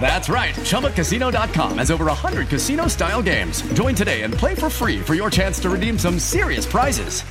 [0.00, 0.54] That's right.
[0.54, 3.62] ChumbaCasino.com has over 100 casino style games.
[3.74, 7.22] Join today and play for free for your chance to redeem some serious prizes.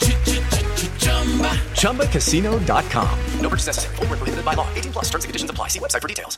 [1.81, 3.19] ChumbaCasino.com.
[3.41, 3.95] No purchase necessary.
[3.97, 4.67] Void were prohibited by law.
[4.75, 5.05] 18 plus.
[5.09, 5.67] Terms and conditions apply.
[5.67, 6.37] See website for details.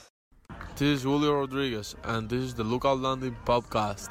[0.76, 4.10] This is Julio Rodriguez, and this is the Lookout Landing podcast.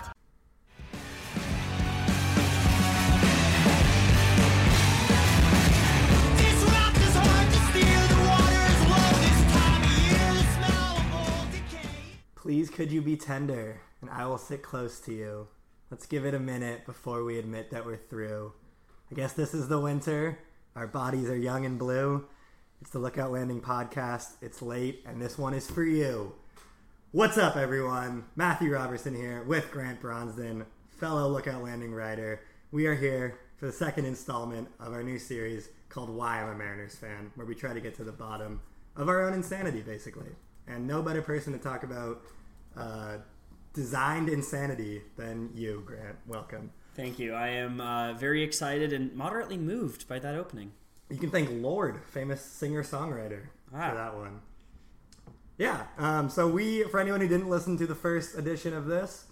[12.52, 15.48] Please could you be tender, and I will sit close to you.
[15.90, 18.52] Let's give it a minute before we admit that we're through.
[19.10, 20.38] I guess this is the winter.
[20.76, 22.26] Our bodies are young and blue.
[22.82, 24.32] It's the Lookout Landing podcast.
[24.42, 26.34] It's late, and this one is for you.
[27.12, 28.26] What's up, everyone?
[28.36, 32.42] Matthew Robertson here with Grant Bronsden, fellow Lookout Landing writer.
[32.70, 36.54] We are here for the second installment of our new series called Why I'm a
[36.54, 38.60] Mariners Fan, where we try to get to the bottom
[38.94, 40.36] of our own insanity, basically.
[40.68, 42.22] And no better person to talk about
[42.76, 43.18] uh,
[43.74, 46.16] designed insanity than you, Grant.
[46.26, 46.70] Welcome.
[46.94, 47.32] Thank you.
[47.34, 50.72] I am uh, very excited and moderately moved by that opening.
[51.10, 53.44] You can thank Lorde, famous singer songwriter,
[53.74, 53.88] Ah.
[53.90, 54.40] for that one.
[55.58, 55.84] Yeah.
[55.98, 59.26] Um, so we, for anyone who didn't listen to the first edition of this,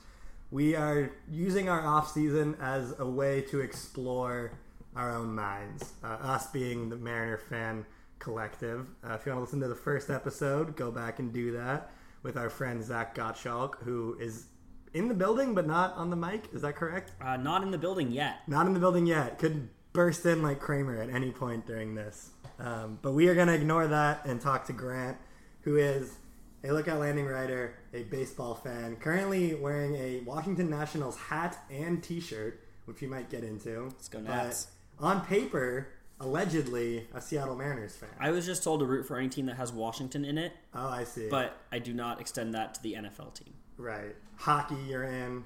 [0.50, 4.52] we are using our off season as a way to explore
[4.96, 5.92] our own minds.
[6.02, 7.84] Uh, us being the Mariner fan
[8.18, 8.86] collective.
[9.04, 11.90] Uh, if you want to listen to the first episode, go back and do that
[12.22, 14.46] with our friend Zach Gottschalk, who is
[14.92, 16.44] in the building but not on the mic.
[16.52, 17.12] Is that correct?
[17.20, 18.40] Uh, not in the building yet.
[18.46, 19.38] Not in the building yet.
[19.38, 22.30] Could burst in like Kramer at any point during this.
[22.58, 25.16] Um, but we are going to ignore that and talk to Grant,
[25.62, 26.18] who is
[26.62, 32.60] a Lookout Landing writer, a baseball fan, currently wearing a Washington Nationals hat and T-shirt,
[32.84, 33.84] which we might get into.
[33.84, 34.68] Let's go Nats.
[34.98, 35.88] on paper,
[36.20, 38.10] allegedly a Seattle Mariners fan.
[38.20, 40.88] I was just told to root for any team that has Washington in it, oh,
[40.88, 41.28] I see.
[41.28, 43.54] but I do not extend that to the NFL team.
[43.78, 45.44] right, hockey, you're in.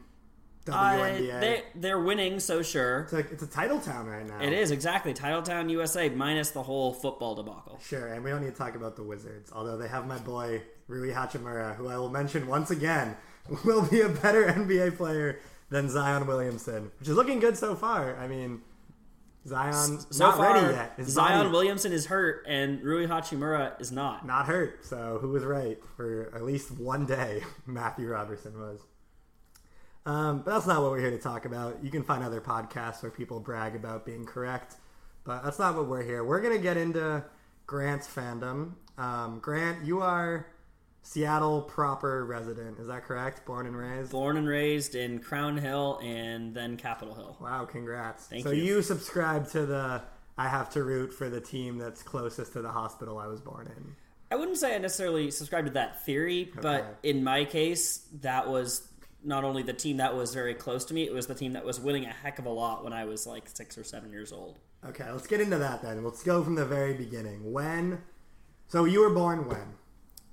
[0.66, 1.40] Uh, WNBA.
[1.40, 3.00] they, they're winning, so sure.
[3.00, 4.40] it's like it's a title town right now.
[4.40, 5.12] It is, exactly.
[5.12, 7.78] Title town USA, minus the whole football debacle.
[7.84, 10.62] Sure, and we don't need to talk about the Wizards, although they have my boy
[10.88, 13.14] Rui Hachimura, who I will mention once again
[13.64, 18.16] will be a better NBA player than Zion Williamson, which is looking good so far.
[18.16, 18.62] I mean,
[19.47, 20.94] Zion So not far, ready yet.
[20.97, 24.26] His Zion body Williamson is hurt, and Rui Hachimura is not.
[24.26, 27.43] not hurt, so who was right for at least one day?
[27.67, 28.81] Matthew Robertson was.
[30.06, 31.82] Um, but that's not what we're here to talk about.
[31.82, 34.76] You can find other podcasts where people brag about being correct,
[35.25, 36.25] but that's not what we're here.
[36.25, 37.25] We're gonna get into
[37.67, 38.73] Grant's fandom.
[38.99, 40.47] Um, Grant, you are
[41.06, 42.78] Seattle proper resident.
[42.78, 43.44] Is that correct?
[43.44, 44.10] Born and raised.
[44.10, 47.36] Born and raised in Crown Hill and then Capitol Hill.
[47.40, 48.24] Wow, congrats.
[48.24, 48.64] Thank so you.
[48.64, 50.02] you subscribe to the
[50.38, 53.66] I have to root for the team that's closest to the hospital I was born
[53.66, 53.94] in.
[54.32, 58.88] I wouldn't say I necessarily subscribe to that theory, but in my case, that was
[59.22, 61.66] not only the team that was very close to me, it was the team that
[61.66, 64.32] was winning a heck of a lot when I was like six or seven years
[64.32, 64.58] old.
[64.86, 66.02] Okay, let's get into that then.
[66.02, 67.52] Let's go from the very beginning.
[67.52, 68.02] When?
[68.68, 69.74] So you were born when?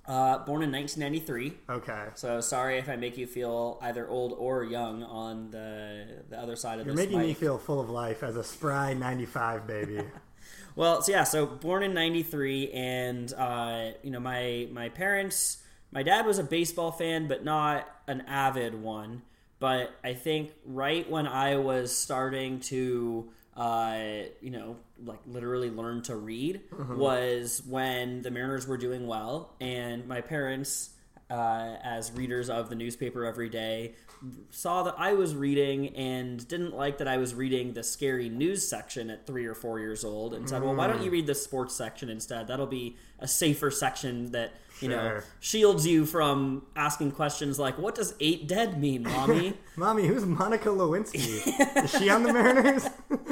[0.08, 1.54] Uh, born in 1993.
[1.70, 2.06] Okay.
[2.16, 6.56] So sorry if I make you feel either old or young on the the other
[6.56, 10.02] side of You're this making me feel full of life as a spry 95 baby.
[10.76, 15.58] Well, so yeah, so born in '93, and uh, you know my my parents,
[15.92, 19.24] my dad was a baseball fan, but not an avid one.
[19.60, 23.32] But I think right when I was starting to,
[23.66, 24.76] uh, you know,
[25.06, 26.98] like literally learned to read, Mhm.
[26.98, 30.92] was when the Mariners were doing well, and my parents,
[31.30, 33.94] uh, as readers of the newspaper every day,
[34.50, 38.68] saw that I was reading and didn't like that I was reading the scary news
[38.68, 41.36] section at three or four years old, and said, "Well, why don't you read the
[41.36, 42.48] sports section instead?
[42.48, 47.96] That'll be a safer section that you know shields you from asking questions like, "What
[47.96, 51.48] does eight dead mean, mommy?" Mommy, who's Monica Lewinsky?
[51.84, 52.86] Is she on the Mariners?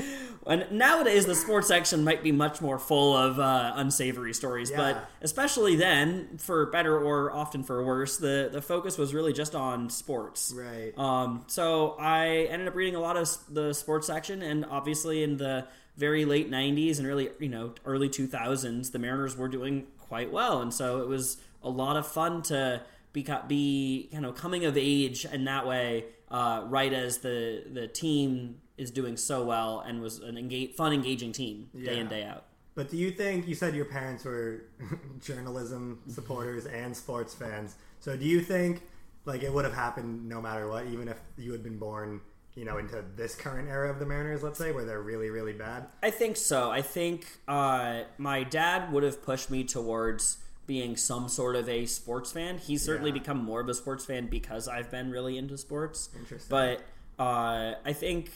[0.48, 4.78] And nowadays, the sports section might be much more full of uh, unsavory stories, Yeah.
[4.78, 9.54] but especially then, for better or often for worse, the, the focus was really just
[9.54, 10.51] on sports.
[10.56, 10.98] Right.
[10.98, 15.38] Um, so I ended up reading a lot of the sports section, and obviously in
[15.38, 15.68] the
[15.98, 20.62] very late '90s and really, you know, early 2000s, the Mariners were doing quite well,
[20.62, 22.82] and so it was a lot of fun to
[23.14, 27.88] be be you know coming of age in that way, uh, right as the the
[27.88, 32.24] team is doing so well and was an engage, fun, engaging team day in day
[32.24, 32.46] out.
[32.76, 34.66] But do you think you said your parents were
[35.22, 37.76] journalism supporters and sports fans?
[38.00, 38.84] So do you think
[39.26, 42.22] like it would have happened no matter what, even if you had been born,
[42.56, 45.54] you know, into this current era of the Mariners, let's say, where they're really, really
[45.54, 45.88] bad?
[46.04, 46.69] I think so.
[46.72, 50.38] I think uh, my dad would have pushed me towards
[50.68, 52.57] being some sort of a sports fan.
[52.57, 53.19] He's certainly Yeah.
[53.19, 56.10] become more of a sports fan because I've been really into sports.
[56.19, 56.50] Interesting.
[56.50, 56.81] But
[57.18, 58.31] uh, I think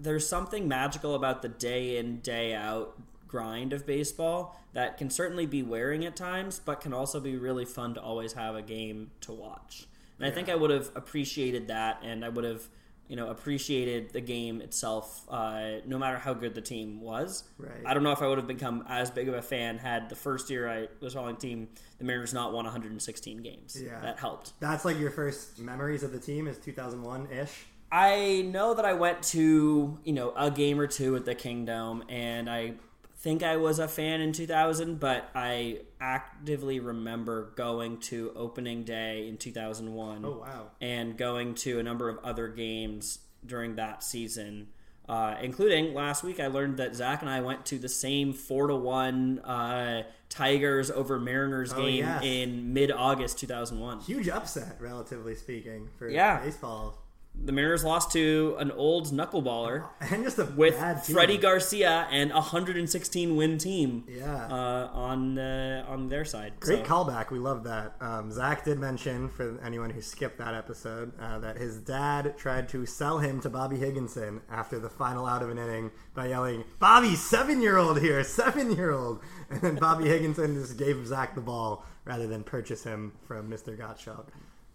[0.00, 2.94] there's something magical about the day in, day out
[3.26, 7.64] grind of baseball that can certainly be wearing at times, but can also be really
[7.64, 9.86] fun to always have a game to watch.
[10.18, 12.68] And I think I would have appreciated that, and I would have,
[13.08, 17.44] you know, appreciated the game itself, uh, no matter how good the team was.
[17.58, 17.70] Right.
[17.86, 20.16] I don't know if I would have become as big of a fan had the
[20.16, 21.68] first year I was following the team,
[21.98, 23.80] the Mariners not won 116 games.
[23.82, 24.00] Yeah.
[24.00, 24.52] That helped.
[24.60, 27.66] That's like your first memories of the team is 2001 ish.
[27.90, 32.04] I know that I went to, you know, a game or two at the Kingdom,
[32.10, 32.74] and I
[33.28, 39.28] think I was a fan in 2000, but I actively remember going to opening day
[39.28, 40.24] in 2001.
[40.24, 40.70] Oh, wow.
[40.80, 44.68] And going to a number of other games during that season.
[45.06, 48.66] Uh, including last week, I learned that Zach and I went to the same four
[48.68, 52.22] to one uh, Tigers over Mariners Oh, game yes.
[52.24, 54.00] in mid August 2001.
[54.00, 56.40] Huge upset, relatively speaking, for Yeah.
[56.42, 56.98] baseball.
[57.40, 60.76] The Mariners lost to an old knuckleballer And just a with.
[61.06, 64.04] Freddie Garcia and a 116 win team.
[64.08, 64.46] Yeah.
[64.50, 66.54] uh, on uh, on their side.
[66.60, 67.30] Great So- callback.
[67.30, 67.94] We love that.
[68.00, 72.68] Um, Zach did mention, for anyone who skipped that episode, uh, that his dad tried
[72.70, 76.64] to sell him to Bobby Higginson after the final out of an inning by yelling,
[76.80, 79.20] Bobby, seven year old here, seven year old.
[79.50, 83.74] And then Bobby Higginson just gave Zach the ball rather than purchase him from Mr.
[83.78, 84.26] Gottschalk.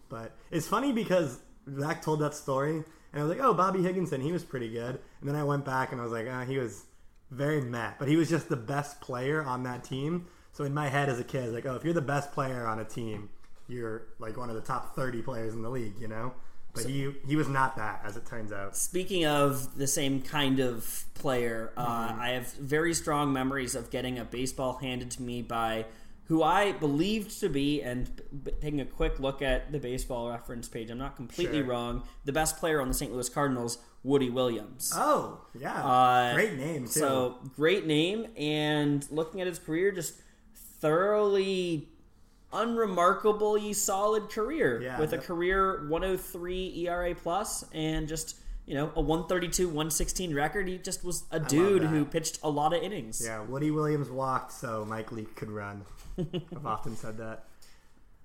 [0.10, 1.40] But it's funny because
[1.80, 2.86] Zach told that story, and
[3.22, 5.00] I was like, oh, Bobby Higginson, he was pretty good.
[5.22, 6.84] And then I went back and I was like, ah, he was
[7.32, 7.92] very meh.
[8.00, 10.28] But he was just the best player on that team.
[10.52, 12.32] So in my head as a kid, I was like, oh, if you're the best
[12.32, 13.30] player on a team,
[13.68, 16.34] you're like one of the top 30 players in the league, you know?
[16.76, 18.76] But he he was not that, as it turns out.
[18.76, 22.20] Speaking of the same kind of player, uh, Mhm.
[22.20, 25.86] I have very strong memories of getting a baseball handed to me by
[26.26, 28.10] who I believed to be, and
[28.44, 31.68] b- taking a quick look at the baseball reference page, I'm not completely Sure.
[31.68, 33.12] wrong, the best player on the St.
[33.12, 34.92] Louis Cardinals, Woody Williams.
[34.96, 35.84] Oh, yeah.
[35.86, 36.92] Uh, Great name, too.
[36.92, 40.16] So great name, and looking at his career, just
[40.80, 41.90] thoroughly
[42.52, 49.02] unremarkably solid career Yeah, with a career 103 ERA plus and just you know a
[49.02, 50.68] 132 116 record.
[50.68, 53.22] He just was a dude who pitched a lot of innings.
[53.26, 55.84] Yeah, Woody Williams walked so Mike Leake could run.
[56.56, 57.46] I've often said that.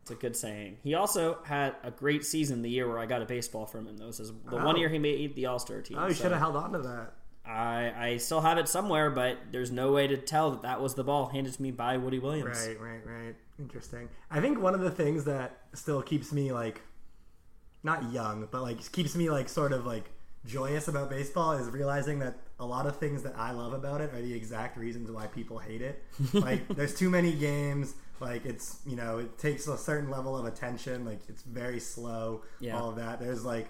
[0.02, 0.78] It's a good saying.
[0.82, 3.98] He also had a great season the year where I got a baseball from him.
[3.98, 4.64] That was his, the Oh.
[4.64, 5.98] one year he made the All Star team.
[6.00, 7.12] Oh, you so- should have held on to that.
[7.44, 10.94] I, I still have it somewhere, but there's no way to tell that that was
[10.94, 12.66] the ball handed to me by Woody Williams.
[12.66, 13.34] Right, right, right.
[13.58, 14.10] Interesting.
[14.30, 16.82] I think one of the things that still keeps me like
[17.82, 20.10] not young, but like keeps me like sort of like
[20.44, 24.12] joyous about baseball is realizing that a lot of things that I love about it
[24.12, 26.02] are the exact reasons why people hate it.
[26.32, 27.94] like there's too many games.
[28.20, 31.04] Like it's you know it takes a certain level of attention.
[31.04, 32.42] Like it's very slow.
[32.60, 32.78] Yeah.
[32.78, 33.20] All of that.
[33.20, 33.68] There's like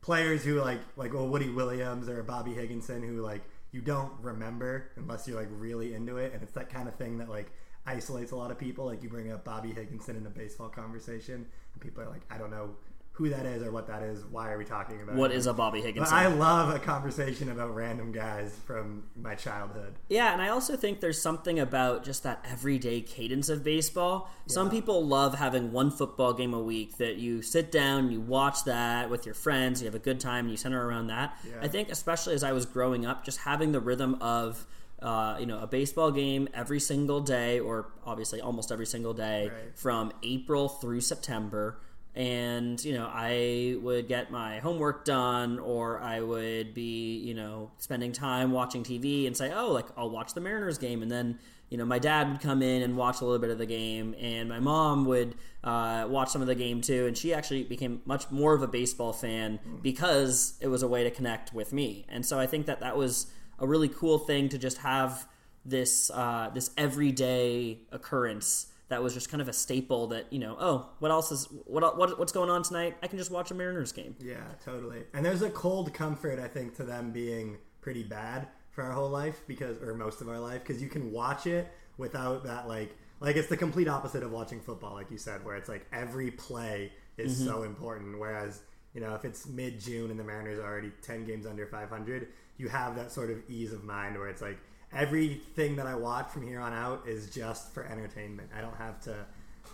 [0.00, 4.90] players who like like well Woody Williams or Bobby Higginson who like you don't remember
[4.96, 7.50] unless you're like really into it, and it's that kind of thing that like
[7.86, 8.86] isolates a lot of people.
[8.86, 11.34] Like you bring up Bobby Higginson in a baseball conversation,
[11.74, 12.70] and people are like, I don't know
[13.14, 14.24] who that is or what that is.
[14.24, 15.16] Why are we talking about?
[15.16, 15.36] What it?
[15.36, 16.16] is a Bobby But Higginson?
[16.16, 19.94] I love a conversation about random guys from my childhood.
[20.08, 24.30] Yeah, and I also think there's something about just that everyday cadence of baseball.
[24.46, 28.64] Some people love having one football game a week that you sit down, you watch
[28.64, 31.36] that with your friends, you have a good time, and you center around that.
[31.60, 34.66] I think, especially as I was growing up, just having the rhythm of.
[35.00, 39.48] Uh, you know, a baseball game every single day, or obviously almost every single day,
[39.48, 39.76] Right.
[39.76, 41.80] from April through September.
[42.14, 47.70] And, you know, I would get my homework done, or I would be, you know,
[47.78, 51.00] spending time watching TV and say, oh, like, I'll watch the Mariners game.
[51.00, 51.38] And then,
[51.70, 54.14] you know, my dad would come in and watch a little bit of the game,
[54.20, 57.06] and my mom would uh, watch some of the game too.
[57.06, 61.02] And she actually became much more of a baseball fan because it was a way
[61.04, 62.04] to connect with me.
[62.10, 63.28] And so I think that that was
[63.58, 65.26] a really cool thing to just have
[65.64, 70.56] this uh, this everyday occurrence that was just kind of a staple that you know
[70.60, 73.54] oh what else is what, what what's going on tonight i can just watch a
[73.54, 75.02] mariners game Yeah, totally.
[75.14, 79.10] And there's a cold comfort, I think, to them being pretty bad for our whole
[79.10, 82.96] life because, or most of our life, because you can watch it without that, like,
[83.20, 86.30] like it's the complete opposite of watching football, like you said, where it's like every
[86.30, 87.46] play is Mm-hmm.
[87.50, 88.18] so important.
[88.18, 88.62] Whereas,
[88.94, 92.28] you know, if it's mid June and the Mariners are already 10 games under 500,
[92.56, 94.58] you have that sort of ease of mind where it's like
[94.94, 98.50] everything that I watch from here on out is just for entertainment.
[98.56, 99.14] I don't have to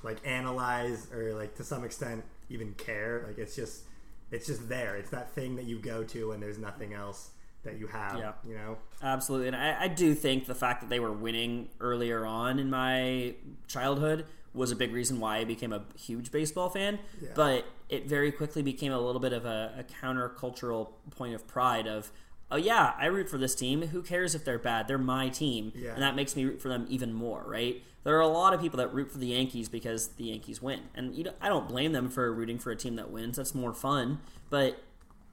[0.03, 3.25] like analyze or like to some extent even care.
[3.27, 3.83] Like it's just
[4.31, 4.97] it's just there.
[4.97, 7.31] It's that thing that you go to and there's nothing else
[7.65, 8.19] that you have.
[8.19, 8.33] Yeah.
[8.47, 8.79] You know?
[9.03, 12.69] absolutely and I, I do think the fact that they were winning earlier on in
[12.71, 13.35] my
[13.69, 17.29] childhood was a big reason why i became a huge baseball fan Yeah.
[17.37, 21.87] but it very quickly became a little bit of a, a countercultural point of pride
[21.87, 22.11] of
[22.51, 23.83] oh yeah i root for this team.
[23.83, 24.89] Who cares if they're bad?
[24.89, 25.73] They're my team.
[25.75, 25.93] Yeah.
[25.95, 27.83] and that makes me root for them even more right?
[28.05, 30.81] There are a lot of people that root for the yankees because the yankees win.
[30.95, 33.37] And you know, i don't blame them for rooting for a team that wins.
[33.37, 34.21] That's more fun.
[34.51, 34.83] But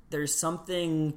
[0.09, 1.13] there's something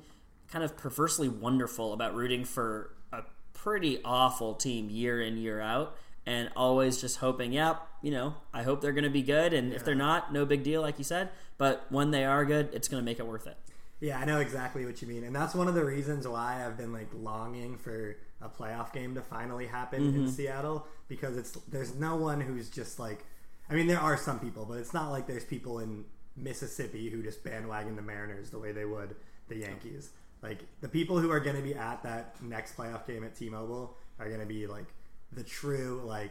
[0.51, 5.97] kind of perversely wonderful about rooting for a pretty awful team year in year out
[6.25, 9.53] and always just hoping yep you know i hope they're going to be good.
[9.53, 11.31] And if they're not no big deal like you said.
[11.59, 13.57] But when they are good it's going to make it worth it
[14.01, 16.77] Yeah, I know exactly what you mean, and that's one of the reasons why I've
[16.77, 20.21] been like longing for a playoff game to finally happen Mm-hmm.
[20.27, 23.25] in Seattle because it's there's no one who's just like,
[23.69, 26.05] I mean, there are some people, but it's not like there's people in
[26.37, 29.17] Mississippi who just bandwagon the Mariners the way they would
[29.49, 30.11] the Yankees.
[30.43, 33.97] Like the people who are going to be at that next playoff game at T-Mobile
[34.21, 34.87] are going to be like
[35.33, 36.31] the true like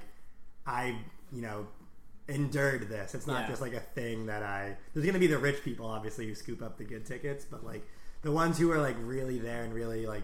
[0.66, 0.96] I
[1.34, 1.68] you know
[2.28, 3.16] endured this.
[3.16, 3.48] It's not Yeah.
[3.48, 4.78] just like a thing that I.
[4.94, 7.64] There's going to be the rich people, obviously, who scoop up the good tickets, but
[7.64, 7.88] like
[8.22, 10.24] the ones who are like really there and really like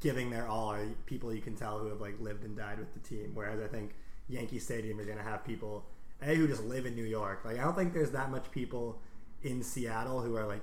[0.00, 2.92] giving their all are people you can tell who have like lived and died with
[2.94, 3.30] the team.
[3.34, 3.94] Whereas I think
[4.28, 5.84] Yankee Stadium is going to have people
[6.22, 7.44] a who just live in New York.
[7.44, 9.00] Like I don't think there's that much people
[9.42, 10.62] in Seattle who are like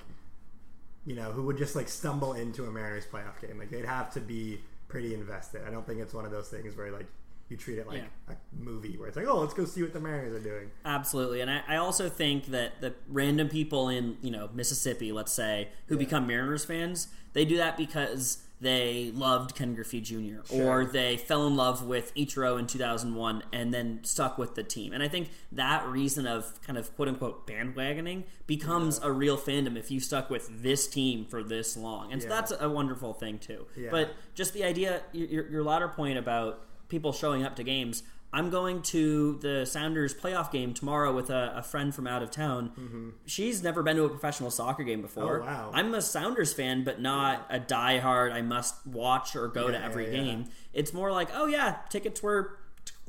[1.05, 3.57] you know who would just like stumble into a Mariners playoff game.
[3.57, 5.61] Like they'd have to be pretty invested.
[5.67, 7.07] I don't think it's one of those things where like
[7.51, 10.00] you treat it like a movie where it's like, oh, let's go see what the
[10.00, 10.72] Mariners are doing.
[10.86, 15.34] Absolutely, and I, I also think that the random people in you know Mississippi, let's
[15.34, 20.41] say, who become Mariners fans, they do that because they loved Ken Griffey Jr.
[20.53, 24.93] or they fell in love with Ichiro in 2001 and then stuck with the team.
[24.93, 29.75] And I think that reason of kind of quote unquote bandwagoning becomes a real fandom
[29.77, 33.39] if you stuck with this team for this long, and so that's a wonderful thing
[33.39, 33.65] too.
[33.75, 33.89] Yeah.
[33.91, 38.03] But just the idea, your, your latter point about people showing up to games.
[38.33, 42.31] I'm going to the Sounders playoff game tomorrow with a, a friend from out of
[42.31, 43.13] town.
[43.25, 45.39] She's never been to a professional soccer game before.
[45.39, 45.50] Mm-hmm.
[45.50, 45.71] Oh, wow.
[45.74, 48.31] I'm a Sounders fan, but not a diehard.
[48.31, 50.24] I must watch or go to every yeah, yeah.
[50.24, 50.45] game.
[50.71, 52.57] It's more like, oh yeah, tickets were,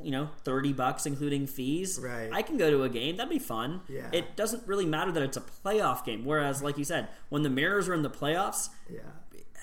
[0.02, 2.00] you know, thirty bucks including fees.
[2.02, 2.30] Right.
[2.32, 3.16] I can go to a game.
[3.16, 3.82] That'd be fun.
[3.88, 4.08] Yeah.
[4.12, 6.24] It doesn't really matter that it's a playoff game.
[6.24, 9.02] Whereas, like you said, when the Mirrors are in the playoffs, Yeah.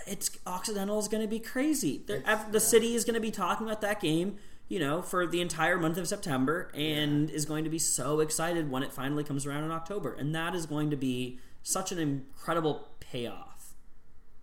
[0.07, 2.03] It's Occidental is going to be crazy.
[2.05, 4.37] They're- It's- ev- the city is going to be talking about that game,
[4.67, 8.69] you know, for the entire month of September, and is going to be so excited
[8.71, 11.99] when it finally comes around in October, and that is going to be such an
[11.99, 13.73] incredible payoff.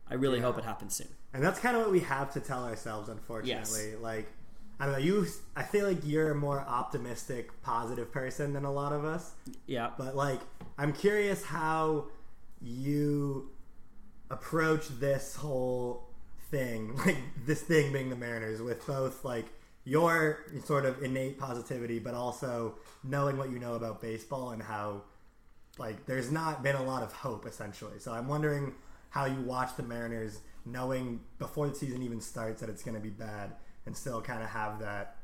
[0.08, 1.08] I really hope it happens soon.
[1.34, 3.96] And that's kind of what we have to tell ourselves, unfortunately.
[4.00, 4.28] Like,
[4.78, 8.70] I don't know, you, I feel like you're a more optimistic, positive person than a
[8.72, 9.32] lot of us.
[9.66, 10.40] Yeah, But, like,
[10.78, 12.06] I'm curious how
[12.62, 13.50] you
[14.30, 16.08] approach this whole
[16.50, 19.46] thing, like this thing being the Mariners, with both like
[19.84, 25.02] your sort of innate positivity, but also knowing what you know about baseball and how
[25.78, 27.98] like there's not been a lot of hope essentially.
[27.98, 28.74] So I'm wondering
[29.10, 33.00] how you watch the Mariners knowing before the season even starts that it's going to
[33.00, 33.52] be bad
[33.86, 35.18] and still kind of have that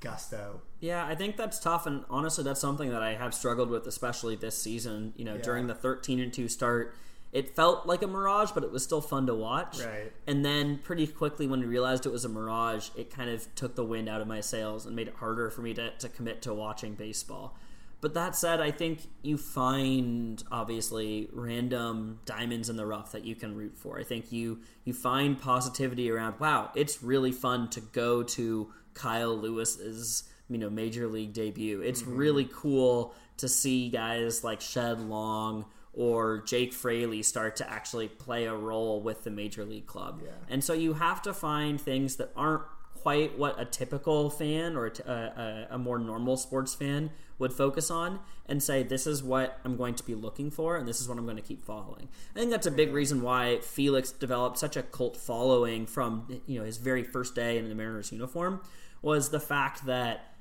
[0.00, 0.60] gusto.
[0.80, 4.34] Yeah, I think that's tough, and honestly, that's something that I have struggled with, especially
[4.36, 5.12] this season.
[5.16, 5.42] You know, Yeah.
[5.42, 6.94] during the thirteen and two start,
[7.32, 9.80] it felt like a mirage, but it was still fun to watch.
[9.80, 10.12] Right.
[10.26, 13.74] And then pretty quickly, when we realized it was a mirage, it kind of took
[13.74, 16.42] the wind out of my sails and made it harder for me to, to commit
[16.42, 17.56] to watching baseball.
[18.00, 23.34] But that said, I think you find obviously random diamonds in the rough that you
[23.34, 23.98] can root for.
[23.98, 26.38] I think you you find positivity around.
[26.38, 31.80] Wow, it's really fun to go to Kyle Lewis's you know major league debut.
[31.80, 32.16] It's mm-hmm.
[32.16, 35.64] really cool to see guys like Shed Long
[35.98, 40.22] or Jake Fraley start to actually play a role with the major league club.
[40.48, 42.62] And so you have to find things that aren't
[42.94, 48.62] quite what a typical fan or a more normal sports fan would focus on and
[48.62, 51.24] say this is what I'm going to be looking for and this is what I'm
[51.24, 52.08] going to keep following.
[52.34, 56.60] I think that's a big reason why Felix developed such a cult following from you
[56.60, 58.60] know his very first day in the Mariners uniform
[59.02, 60.34] was the fact that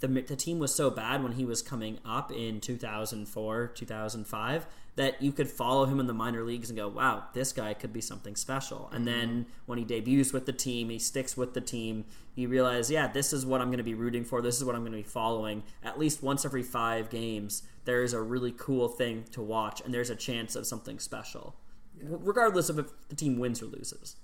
[0.00, 5.20] the, the team was so bad when he was coming up in 2004 2005 that
[5.20, 8.00] you could follow him in the minor leagues and go wow this guy could be
[8.00, 8.88] something special.
[8.92, 9.18] And mm-hmm.
[9.18, 13.06] then when he debuts with the team he sticks with the team you realize yeah
[13.06, 14.40] this is what i'm going to be rooting for.
[14.42, 15.62] This is what i'm going to be following.
[15.82, 20.10] At least once every five games there's a really cool thing to watch and there's
[20.10, 21.56] a chance of something special.
[22.02, 24.16] R- regardless of if the team wins or loses.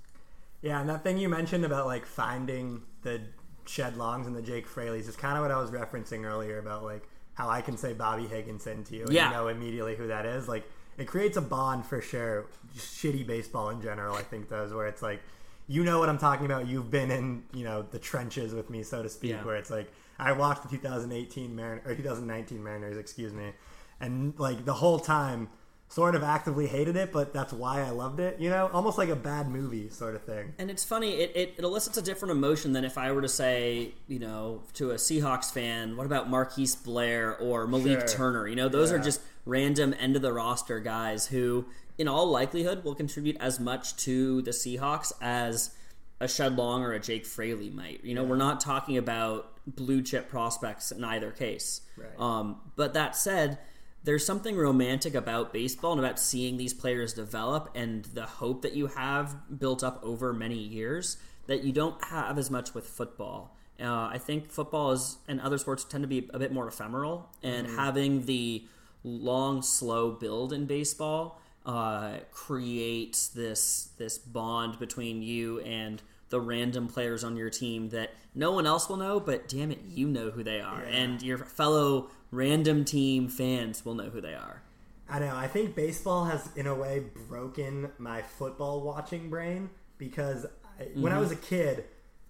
[0.62, 3.22] Yeah, and that thing you mentioned about like finding the
[3.66, 6.84] Shed Longs and the Jake Fraleys is kind of what I was referencing earlier about
[6.84, 7.08] like
[7.40, 9.30] how I can say Bobby Higginson to you and Yeah.
[9.30, 10.47] you know immediately who that is.
[10.49, 10.64] Like
[10.99, 12.47] it creates a bond for sure.
[12.75, 15.20] Just shitty baseball in general, I think does where it's like
[15.66, 16.66] you know what I'm talking about.
[16.66, 19.30] You've been in you know the trenches with me, so to speak.
[19.32, 19.44] Yeah.
[19.44, 23.52] Where it's like I watched the 2018 Marin- or 2019 Mariners, excuse me,
[24.00, 25.49] and like the whole time
[25.90, 28.38] sort of actively hated it, but that's why I loved it.
[28.38, 30.54] You know, almost like a bad movie sort of thing.
[30.56, 33.28] And it's funny, it, it, it elicits a different emotion than if I were to
[33.28, 38.08] say, you know, to a Seahawks fan, what about Marquise Blair or Malik Sure.
[38.08, 38.47] Turner?
[38.47, 41.67] You know, those are just random end of the roster guys who,
[41.99, 45.75] in all likelihood, will contribute as much to the Seahawks as
[46.21, 48.04] a Shed Long or a Jake Fraley might.
[48.04, 51.80] You know, we're not talking about blue chip prospects in either case.
[51.97, 52.10] Right.
[52.17, 53.58] Um, but that said,
[54.04, 58.73] there's something romantic about baseball and about seeing these players develop and the hope that
[58.73, 63.56] you have built up over many years that you don't have as much with football.
[63.80, 67.30] Uh, I think football is and other sports tend to be a bit more ephemeral,
[67.43, 68.65] and having the
[69.02, 76.89] long, slow build in baseball uh, creates this this bond between you and the random
[76.89, 80.30] players on your team that no one else will know, but damn it, you know
[80.30, 84.62] who they are, and your fellow random team fans will know who they are.
[85.08, 85.34] I know.
[85.36, 90.47] I think baseball has, in a way, broken my football watching brain because
[90.78, 91.21] I, when I Mm-hmm.
[91.21, 91.84] was a kid,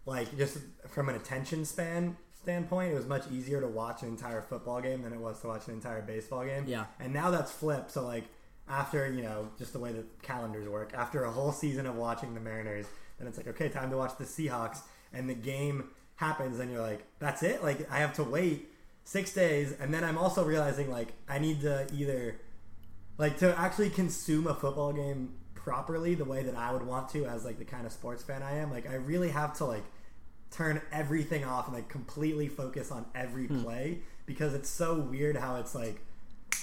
[0.06, 0.58] like just
[0.88, 5.02] from an attention span standpoint, it was much easier to watch an entire football game
[5.02, 6.66] than it was to watch an entire baseball game.
[6.66, 6.86] Yeah.
[6.98, 7.90] And now that's flipped.
[7.90, 8.24] So like
[8.68, 12.32] after you know just the way that calendars work, after a whole season of watching
[12.34, 12.86] the Mariners,
[13.18, 14.78] then it's like okay, time to watch the Seahawks,
[15.12, 17.62] and the game happens, and you're like, that's it.
[17.62, 18.69] Like I have to wait
[19.04, 22.40] six days, and then I'm also realizing like I need to either
[23.18, 27.26] like to actually consume a football game properly the way that I would want to
[27.26, 29.84] as like the kind of sports fan I am like I really have to like
[30.50, 33.62] turn everything off and like completely focus on every hmm.
[33.62, 36.00] play because it's so weird how it's like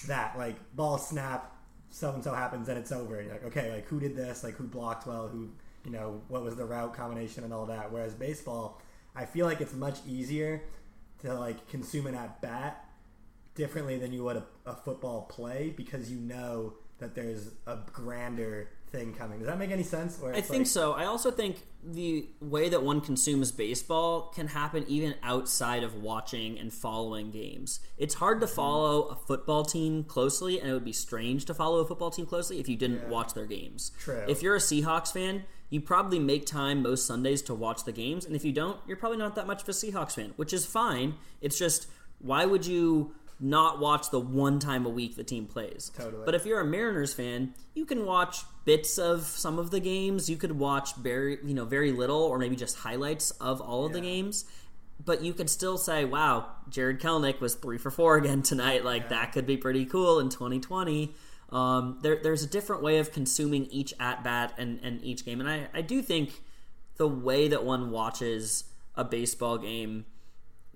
[0.08, 1.56] that like ball snap
[1.90, 3.22] so and so happens and it's over.
[3.22, 4.44] You're like okay like who did this?
[4.44, 5.28] Like who blocked well?
[5.28, 5.50] Who
[5.86, 7.92] you know what was the route combination and all that?
[7.92, 8.82] Whereas baseball
[9.16, 10.64] I feel like it's much easier
[11.20, 12.86] to like consume an at bat
[13.56, 18.70] differently than you would a, a football play because you know that there's a grander
[18.92, 19.40] thing coming.
[19.40, 20.20] Does that make any sense?
[20.24, 20.94] I think like- so.
[20.94, 26.58] I also think the way that one consumes baseball can happen even outside of watching
[26.58, 27.80] and following games.
[27.98, 28.56] It's hard to mm-hmm.
[28.56, 32.26] follow a football team closely, and it would be strange to follow a football team
[32.26, 33.92] closely if you didn't watch their games.
[34.00, 34.26] True.
[34.28, 38.26] If you're a Seahawks fan, you probably make time most Sundays to watch the games,
[38.26, 40.66] and if you don't, you're probably not that much of a Seahawks fan, which is
[40.66, 41.16] fine.
[41.42, 41.88] It's just
[42.20, 45.92] why would you not watch the one time a week the team plays?
[45.96, 46.24] Totally.
[46.26, 50.30] But if you're a Mariners fan, you can watch bits of some of the games.
[50.30, 53.94] You could watch very, you know, very little or maybe just highlights of all of
[53.94, 54.46] the games.
[55.04, 58.84] But you could still say, "Wow, Jarred Kelenic was three for four again tonight.
[58.84, 61.14] Like that could be pretty cool in 2020."
[61.50, 65.40] Um, there, there's a different way of consuming each at bat and, and each game,
[65.40, 66.42] and I, I do think
[66.98, 70.06] the way that one watches a baseball game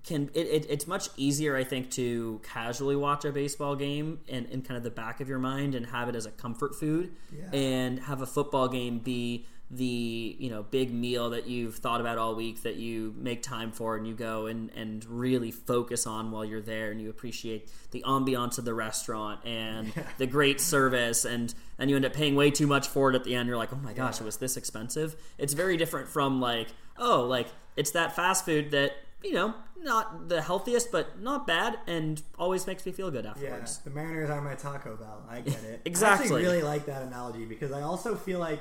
[0.04, 4.46] can it, it, it's much easier i think to casually watch a baseball game and
[4.46, 7.12] in kind of the back of your mind and have it as a comfort food
[7.32, 7.50] Yeah.
[7.56, 12.18] and have a football game be the you know big meal that you've thought about
[12.18, 16.30] all week that you make time for and you go and and really focus on
[16.30, 21.24] while you're there and you appreciate the ambiance of the restaurant and the great service
[21.24, 23.56] and and you end up paying way too much for it at the end you're
[23.56, 27.48] like oh my gosh it was this expensive it's very different from like oh like
[27.74, 28.92] it's that fast food that
[29.24, 33.30] you know not the healthiest but not bad and always makes me feel good Yeah,
[33.30, 35.22] afterwards the Mariners are my Taco Bell.
[35.30, 35.80] I get it.
[35.86, 36.26] I Exactly.
[36.26, 38.60] actually really like that analogy because I also feel like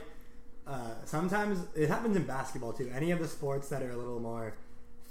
[0.71, 2.89] uh, sometimes it happens in basketball too.
[2.95, 4.53] Any of the sports that are a little more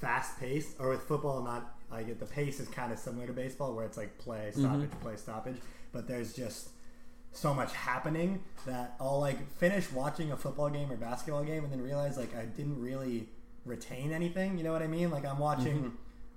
[0.00, 3.74] fast paced, or with football, not like the pace is kind of similar to baseball,
[3.74, 5.56] where it's like play stoppage, play stoppage.
[5.92, 6.70] But there's just
[7.32, 11.72] so much happening that I'll like finish watching a football game or basketball game and
[11.72, 13.28] then realize like I didn't really
[13.66, 14.56] retain anything.
[14.56, 15.10] You know what I mean?
[15.10, 15.92] Like I'm watching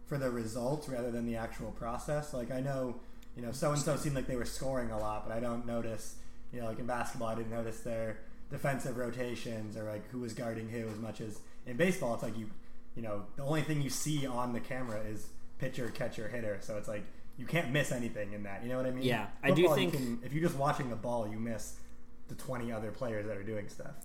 [0.06, 2.34] for the results rather than the actual process.
[2.34, 3.00] Like I know,
[3.38, 5.66] you know, so and so seemed like they were scoring a lot, but I don't
[5.66, 6.16] notice.
[6.52, 8.20] You know, like in basketball, I didn't notice their
[8.54, 12.13] defensive rotations or like who was guarding who as much as in baseball.
[12.13, 12.50] It's like you,
[12.96, 16.60] you know, the only thing you see on the camera is pitcher, catcher, hitter.
[16.62, 17.04] So it's like
[17.38, 18.62] you can't miss anything in that.
[18.63, 19.04] You know what I mean?
[19.04, 21.78] Yeah, I do Football, you think- can- if you're just watching the ball, you miss
[22.28, 23.96] the 20 other players that are doing stuff.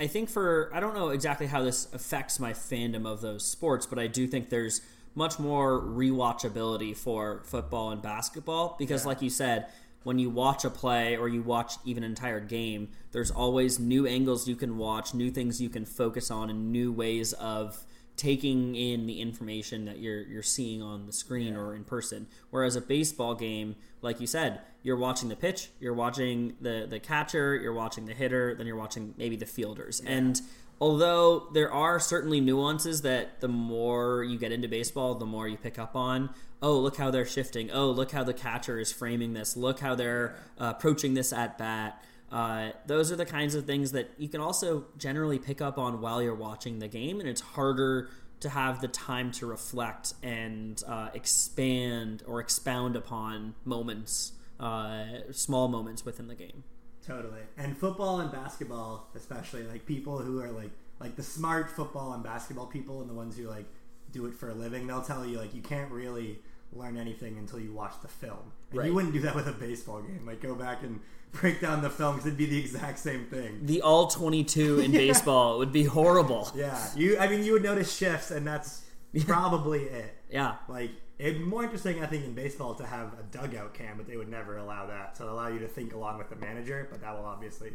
[0.00, 3.86] I think for I don't know exactly how this affects my fandom of those sports,
[3.86, 4.80] but I do think there's
[5.14, 9.66] much more rewatchability for football and basketball because, like you said,
[10.04, 14.06] when you watch a play or you watch even an entire game, there's always new
[14.06, 17.84] angles you can watch, new things you can focus on, and new ways of
[18.16, 22.26] taking in the information that you're you're seeing on the screen or in person.
[22.50, 26.98] Whereas a baseball game, like you said, you're watching the pitch, you're watching the the
[26.98, 30.00] catcher, you're watching the hitter, then you're watching maybe the fielders.
[30.06, 30.40] And
[30.80, 35.56] although there are certainly nuances that the more you get into baseball, the more you
[35.56, 36.30] pick up on.
[36.60, 37.70] Oh, look how they're shifting.
[37.72, 39.56] Oh, look how the catcher is framing this.
[39.56, 42.02] Look how they're uh, approaching this at bat.
[42.30, 46.00] Uh, those are the kinds of things that you can also generally pick up on
[46.00, 48.08] while you're watching the game, and it's harder
[48.40, 55.68] to have the time to reflect and uh, expand or expound upon moments, uh, small
[55.68, 56.64] moments within the game.
[57.06, 57.40] Totally.
[57.56, 62.22] And football and basketball, especially like people who are like like the smart football and
[62.22, 63.66] basketball people and the ones who like
[64.12, 66.38] do it for a living, they'll tell you like you can't really
[66.72, 68.52] learn anything until you watch the film.
[68.70, 68.86] And Right.
[68.88, 70.24] you wouldn't do that with a baseball game.
[70.26, 71.00] Like go back and
[71.32, 73.60] break down the film because it'd be the exact same thing.
[73.66, 76.50] The all 22 in baseball would be horrible.
[76.54, 77.18] Yeah, you.
[77.18, 78.82] I mean, you would notice shifts, and that's
[79.26, 80.14] probably it.
[80.30, 80.56] Yeah.
[80.68, 80.90] Like
[81.22, 84.16] it'd be more interesting, I think, in baseball to have a dugout cam, but they
[84.16, 85.16] would never allow that.
[85.16, 87.72] So allow you to think along with the manager, but that will obviously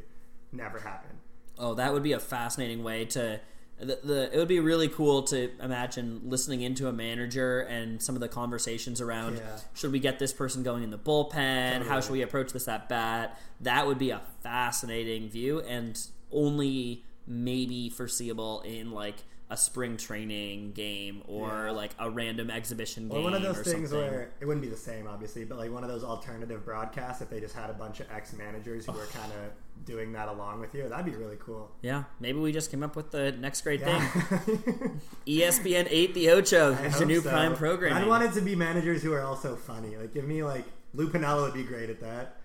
[0.52, 1.12] never happen.
[1.58, 3.40] Oh, that would be a fascinating way to.
[3.80, 8.16] The, the it would be really cool to imagine listening into a manager and some
[8.16, 9.58] of the conversations around Yeah.
[9.76, 12.90] should we get this person going in the bullpen how should we approach this at
[12.90, 15.96] bat that would be a fascinating view and
[16.32, 19.18] only maybe foreseeable in like
[19.50, 21.72] a spring training game or Yeah.
[21.72, 23.98] like a random exhibition game Or one of those things something.
[24.12, 27.30] where it wouldn't be the same, obviously, but like one of those alternative broadcasts if
[27.30, 30.60] they just had a bunch of ex managers who were kind of doing that along
[30.60, 30.90] with you.
[30.90, 31.72] That'd be really cool.
[31.82, 34.06] yeah maybe we just came up with the next great Yeah.
[34.10, 37.30] thing ESPN 8 the Ocho It's a new so.
[37.30, 37.94] prime program.
[37.96, 39.96] I want it to be managers who are also funny.
[39.96, 42.37] Like, give me like Lou Piniella would be great at that.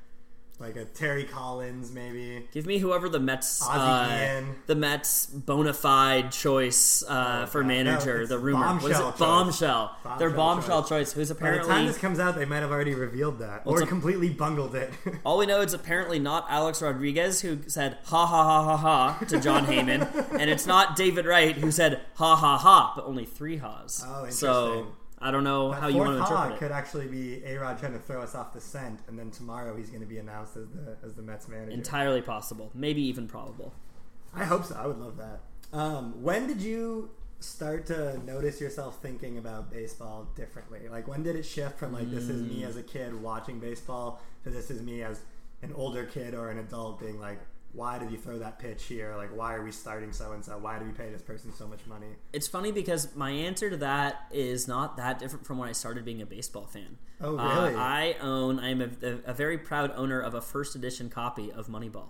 [0.59, 2.47] Like a Terry Collins, maybe.
[2.53, 7.67] Give me whoever the Mets, uh, the Mets bona fide choice uh, for God.
[7.69, 8.21] manager.
[8.21, 9.11] No, the rumor what is bombshell it?
[9.12, 9.19] choice.
[9.19, 9.97] Bombshell.
[10.21, 10.88] Their Bombshell bombshell choice.
[10.88, 11.12] choice.
[11.15, 13.83] Who's By the time this comes out, they might have already revealed that, Well, or
[13.83, 14.93] a- completely bungled it.
[15.25, 19.25] all we know is apparently not Alex Rodriguez who said ha ha ha ha ha
[19.27, 23.25] to Jon Heyman, and it's not David Wright who said ha ha ha, but only
[23.25, 24.05] three ha's.
[24.07, 24.93] Oh, So interesting.
[25.23, 26.59] I don't know That how you want to interpret it.
[26.59, 29.77] could actually be A Rod trying to throw us off the scent, and then tomorrow
[29.77, 31.71] he's going to be announced as the as the Mets manager.
[31.71, 33.73] Entirely possible, maybe even probable.
[34.35, 34.75] I hope so.
[34.77, 35.41] I would love that.
[35.73, 40.81] Um, when did you start to notice yourself thinking about baseball differently?
[40.91, 42.57] Like, when did it shift from like this is Mm.
[42.57, 45.21] me as a kid watching baseball to this is me as
[45.63, 47.39] an older kid or an adult being like,
[47.73, 49.15] why did you throw that pitch here?
[49.17, 50.59] Like, why are we starting so and so?
[50.59, 52.09] Why do we pay this person so much money?
[52.33, 56.05] It's funny because my answer to that is not that different from when I started
[56.05, 56.99] being a baseball fan.
[57.21, 57.75] Oh, Uh, really?
[57.77, 58.59] I own.
[58.59, 62.09] I am a, a, a very proud owner of a first edition copy of Moneyball.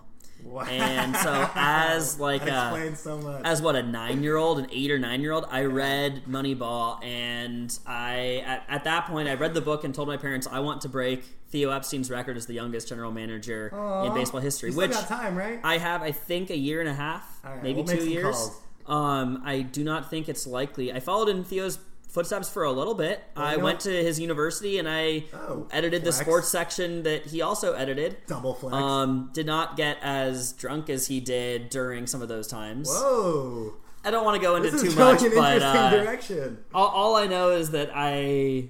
[0.69, 3.41] And so as like a, so much.
[3.43, 7.03] as what a nine year old, an eight or nine year old, I read Moneyball,
[7.03, 10.59] and I at, at that point I read the book and told my parents I
[10.59, 13.67] want to break Theo Epstein's record as the youngest general manager
[14.05, 14.71] in baseball history.
[14.71, 15.59] Which got time, right?
[15.63, 18.35] I have, I think, a year and a half, right, maybe we'll two years.
[18.35, 18.59] calls.
[18.85, 20.91] Um, I do not think it's likely.
[20.91, 21.77] I followed in Theo's
[22.13, 23.23] footsteps for a little bit.
[23.35, 27.73] I went to his university and I Oh, edited the sports section that he also
[27.73, 28.17] edited.
[28.27, 28.75] Double flex.
[28.75, 32.87] Um, did not get as drunk as he did during some of those times.
[32.87, 33.73] Whoa.
[34.05, 36.59] I don't want to go into too much, but uh, direction.
[36.73, 38.69] all, all I know is that I,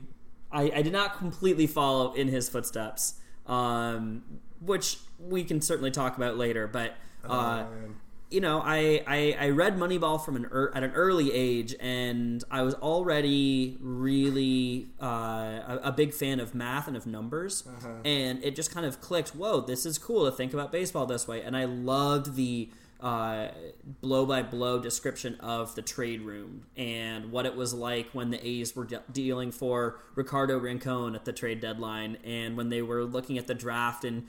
[0.52, 3.16] I I did not completely follow in his footsteps,
[3.48, 4.24] um,
[4.62, 6.68] which we can certainly talk about later.
[6.68, 6.94] But
[7.26, 7.96] uh, man.
[8.34, 12.44] You know, I, I I read Moneyball from an er, at an early age, and
[12.50, 17.64] I was already really uh, a, a big fan of math and of numbers,
[18.04, 19.36] and it just kind of clicked.
[19.36, 22.72] Whoa, this is cool to think about baseball this way, and I loved the
[23.04, 23.50] uh,
[24.02, 28.48] blow by blow description of the trade room and what it was like when the
[28.48, 33.04] A's were de- dealing for Ricardo Rincon at the trade deadline, and when they were
[33.04, 34.26] looking at the draft and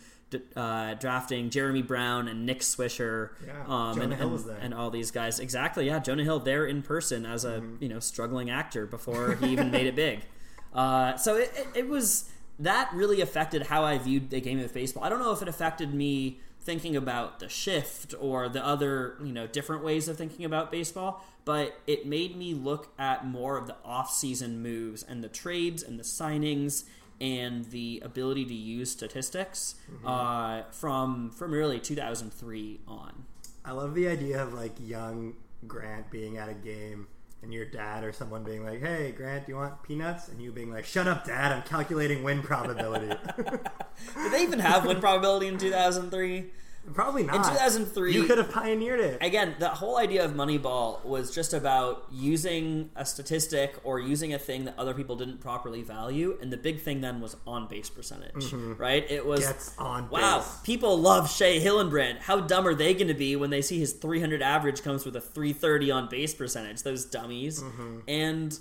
[0.56, 5.38] uh, drafting Jeremy Brown and Nick Swisher, Yeah, um, and, and, and all these guys.
[5.40, 7.82] Exactly, yeah, Jonah Hill there in person as a Mm-hmm.
[7.82, 10.20] you know struggling actor before he even made it big.
[10.74, 14.74] Uh, so it, it, it was that really affected how I viewed the game of
[14.74, 15.04] baseball.
[15.04, 19.32] I don't know if it affected me thinking about the shift or the other you
[19.32, 23.66] know different ways of thinking about baseball but it made me look at more of
[23.68, 26.84] the off-season moves and the trades and the signings
[27.20, 33.24] and the ability to use statistics uh, from from really 2003 on
[33.64, 35.34] I love the idea of like young
[35.66, 37.06] Grant being at a game
[37.42, 40.52] and your dad or someone being like, "Hey, Grant, do you want peanuts?" and you
[40.52, 41.52] being like, "Shut up, Dad!
[41.52, 46.50] I'm calculating win probability." did they even have win probability in 2003
[46.92, 47.36] Probably not.
[47.36, 49.18] In 2003 you could have pioneered it.
[49.22, 54.38] again, the whole idea of Moneyball was just about using a statistic or using a
[54.38, 57.88] thing that other people didn't properly value, and the big thing then was on base
[57.88, 59.10] percentage, right?
[59.10, 60.58] It was Gets on wow, base.
[60.62, 62.18] people love Shea Hillenbrand.
[62.18, 65.16] How dumb are they going to be when they see his 300 average comes with
[65.16, 66.82] a 330 on base percentage?
[66.82, 67.62] Those dummies,
[68.06, 68.58] and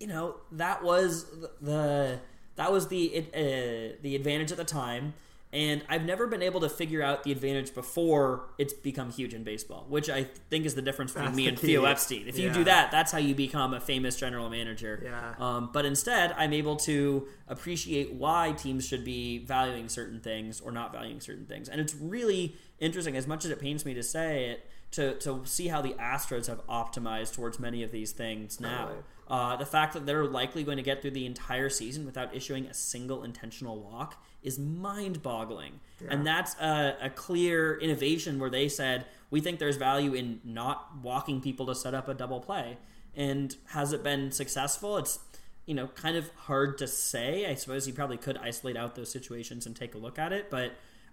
[0.00, 1.26] you know that was
[1.60, 2.20] the
[2.56, 5.14] that was the uh, the advantage at the time.
[5.54, 9.44] And I've never been able to figure out the advantage before it's become huge in
[9.44, 11.56] baseball, which I think is the difference between That's me and.
[11.56, 12.26] Theo Epstein.
[12.26, 15.00] If you do that, that's how you become a famous general manager.
[15.04, 15.34] Yeah.
[15.38, 20.72] Um, but instead, I'm able to appreciate why teams should be valuing certain things or
[20.72, 21.68] not valuing certain things.
[21.68, 25.42] And it's really interesting, as much as it pains me to say it, to, to
[25.44, 28.90] see how the Astros have optimized towards many of these things now.
[29.26, 32.66] Uh, the fact that they're likely going to get through the entire season without issuing
[32.66, 35.80] a single intentional walk is mind boggling.
[36.08, 40.90] And that's a, a clear innovation where they said, we think there's value in not
[41.02, 42.76] walking people to set up a double play.
[43.16, 44.98] And has it been successful?
[44.98, 45.18] It's
[45.66, 47.46] you know kind of hard to say.
[47.46, 50.50] I suppose you probably could isolate out those situations and take a look at it,
[50.50, 50.72] but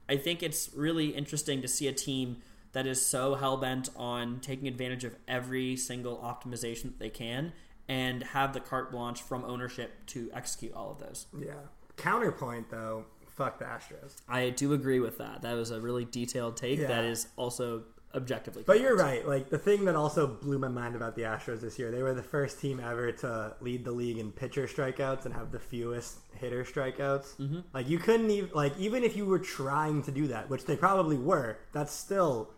[0.09, 2.41] I think it's really interesting to see a team
[2.73, 7.53] that is so hell bent on taking advantage of every single optimization that they can
[7.87, 11.25] and have the carte blanche from ownership to execute all of those.
[11.37, 11.53] yeah.
[11.97, 13.05] Counterpoint though,
[13.35, 14.21] fuck the Astros.
[14.27, 15.41] I do agree with that.
[15.41, 16.87] That was a really detailed take Yeah.
[16.87, 19.25] that is also objectively But you're right.
[19.27, 22.13] Like the thing that also blew my mind about the Astros this year, they were
[22.13, 26.19] the first team ever to lead the league in pitcher strikeouts and have the fewest
[26.35, 27.37] hitter strikeouts.
[27.37, 27.59] Mm-hmm.
[27.73, 30.75] Like you couldn't even like even if you were trying to do that, which they
[30.75, 32.51] probably were, that's still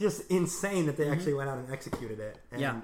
[0.00, 1.12] just insane that they mm-hmm.
[1.12, 2.38] actually went out and executed it.
[2.50, 2.80] And Yeah.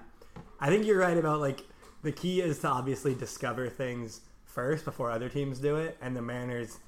[0.60, 1.62] I think you're right about like
[2.02, 6.22] the key is to obviously discover things first before other teams do it, and the
[6.22, 6.78] Mariners.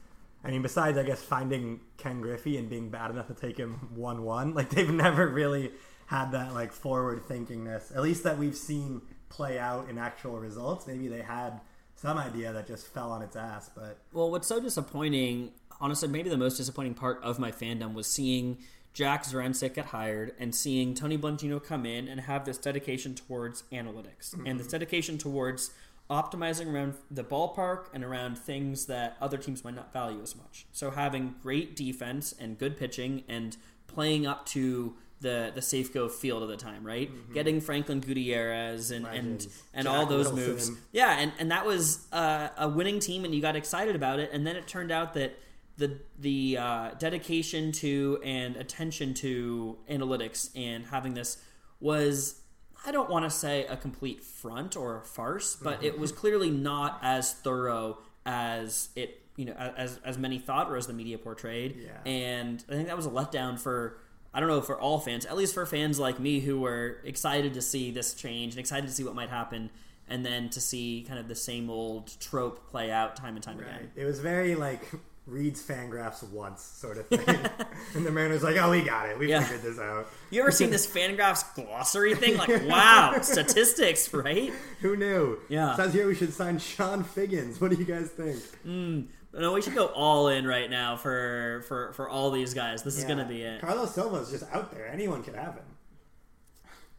[0.45, 3.91] I mean, besides, I guess finding Ken Griffey and being bad enough to take him
[3.95, 5.73] one-one, like they've never really
[6.07, 7.95] had that like forward thinkingness.
[7.95, 10.87] At least that we've seen play out in actual results.
[10.87, 11.61] Maybe they had
[11.97, 16.31] some idea that just fell on its ass, but Well, what's so disappointing, honestly, maybe
[16.31, 18.59] the most disappointing part of my fandom was seeing
[18.99, 23.63] Jack Zduriencik get hired and seeing Tony Blengino come in and have this dedication towards
[23.71, 25.71] analytics and this dedication towards
[26.11, 30.67] optimizing around the ballpark and around things that other teams might not value as much.
[30.73, 33.57] So having great defense and good pitching and
[33.87, 37.09] playing up to the the Safeco field of the time, right?
[37.33, 39.63] Getting Franklin Gutierrez and and, Legends.
[39.75, 40.51] and Jack all those Wilson.
[40.51, 40.71] moves.
[40.91, 44.31] Yeah, and, and that was uh, a winning team, and you got excited about it.
[44.33, 45.39] And then it turned out that
[45.79, 51.39] the the uh, dedication to and attention to analytics and having this
[51.81, 52.41] was
[52.85, 56.51] I don't want to say a complete front or a farce, but it was clearly
[56.51, 61.17] not as thorough as it you know as as many thought or as the media
[61.17, 61.77] portrayed.
[61.81, 62.11] Yeah.
[62.11, 63.99] And I think that was a letdown for
[64.35, 67.55] I don't know for all fans, at least for fans like me who were excited
[67.55, 69.71] to see this change and excited to see what might happen,
[70.09, 73.59] and then to see kind of the same old trope play out time and time
[73.59, 73.91] again.
[73.97, 74.83] It was very like
[75.29, 77.39] reads Fangraphs once sort of thing,
[77.95, 79.43] and the Mariners like, oh, we got it, we Yeah.
[79.43, 80.09] figured this out.
[80.31, 82.37] You ever seen this Fangraphs glossary thing?
[82.37, 84.53] Like, wow, statistics, right?
[84.81, 85.39] Who knew?
[85.49, 85.77] Yeah.
[85.77, 87.61] Says here we should sign Chone Figgins.
[87.61, 88.43] What do you guys think?
[88.63, 89.01] Hmm.
[89.35, 92.83] No, we should go all in right now for for for all these guys.
[92.83, 93.61] This is gonna be it.
[93.61, 94.89] Carlos Silva's just out there.
[94.89, 95.65] Anyone could have him.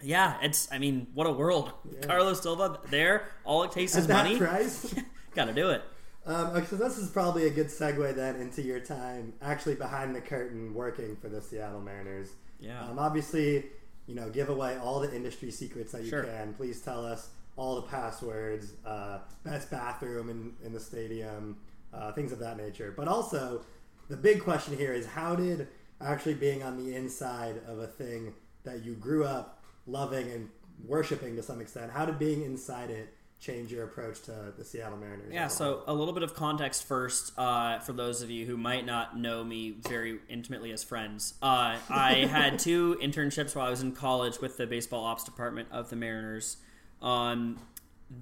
[0.01, 0.71] Yeah, it's.
[0.71, 1.73] I mean, what a world.
[2.03, 3.23] Carlos Silva there.
[3.43, 4.37] All it takes At is that money.
[4.37, 4.93] price.
[5.35, 5.81] Got to do it.
[6.25, 10.15] Um, okay, so this is probably a good segue then into your time actually behind
[10.15, 12.29] the curtain working for the Seattle Mariners.
[12.59, 12.83] Yeah.
[12.87, 13.65] Um, obviously,
[14.05, 16.23] you know, give away all the industry secrets that you Sure.
[16.23, 16.53] can.
[16.53, 21.57] Please tell us all the passwords, uh, best bathroom in, in the stadium,
[21.93, 22.93] uh, things of that nature.
[22.95, 23.61] But also,
[24.09, 25.67] the big question here is how did
[26.01, 30.49] actually being on the inside of a thing that you grew up loving and
[30.87, 34.97] worshiping to some extent, how did being inside it change your approach to the Seattle
[34.97, 35.33] Mariners?
[35.33, 38.85] Yeah, so a little bit of context first uh, for those of you who might
[38.85, 41.35] not know me very intimately as friends.
[41.41, 45.69] Uh, I had two internships while I was in college with the baseball ops department
[45.71, 46.57] of the Mariners.
[47.01, 47.57] Um,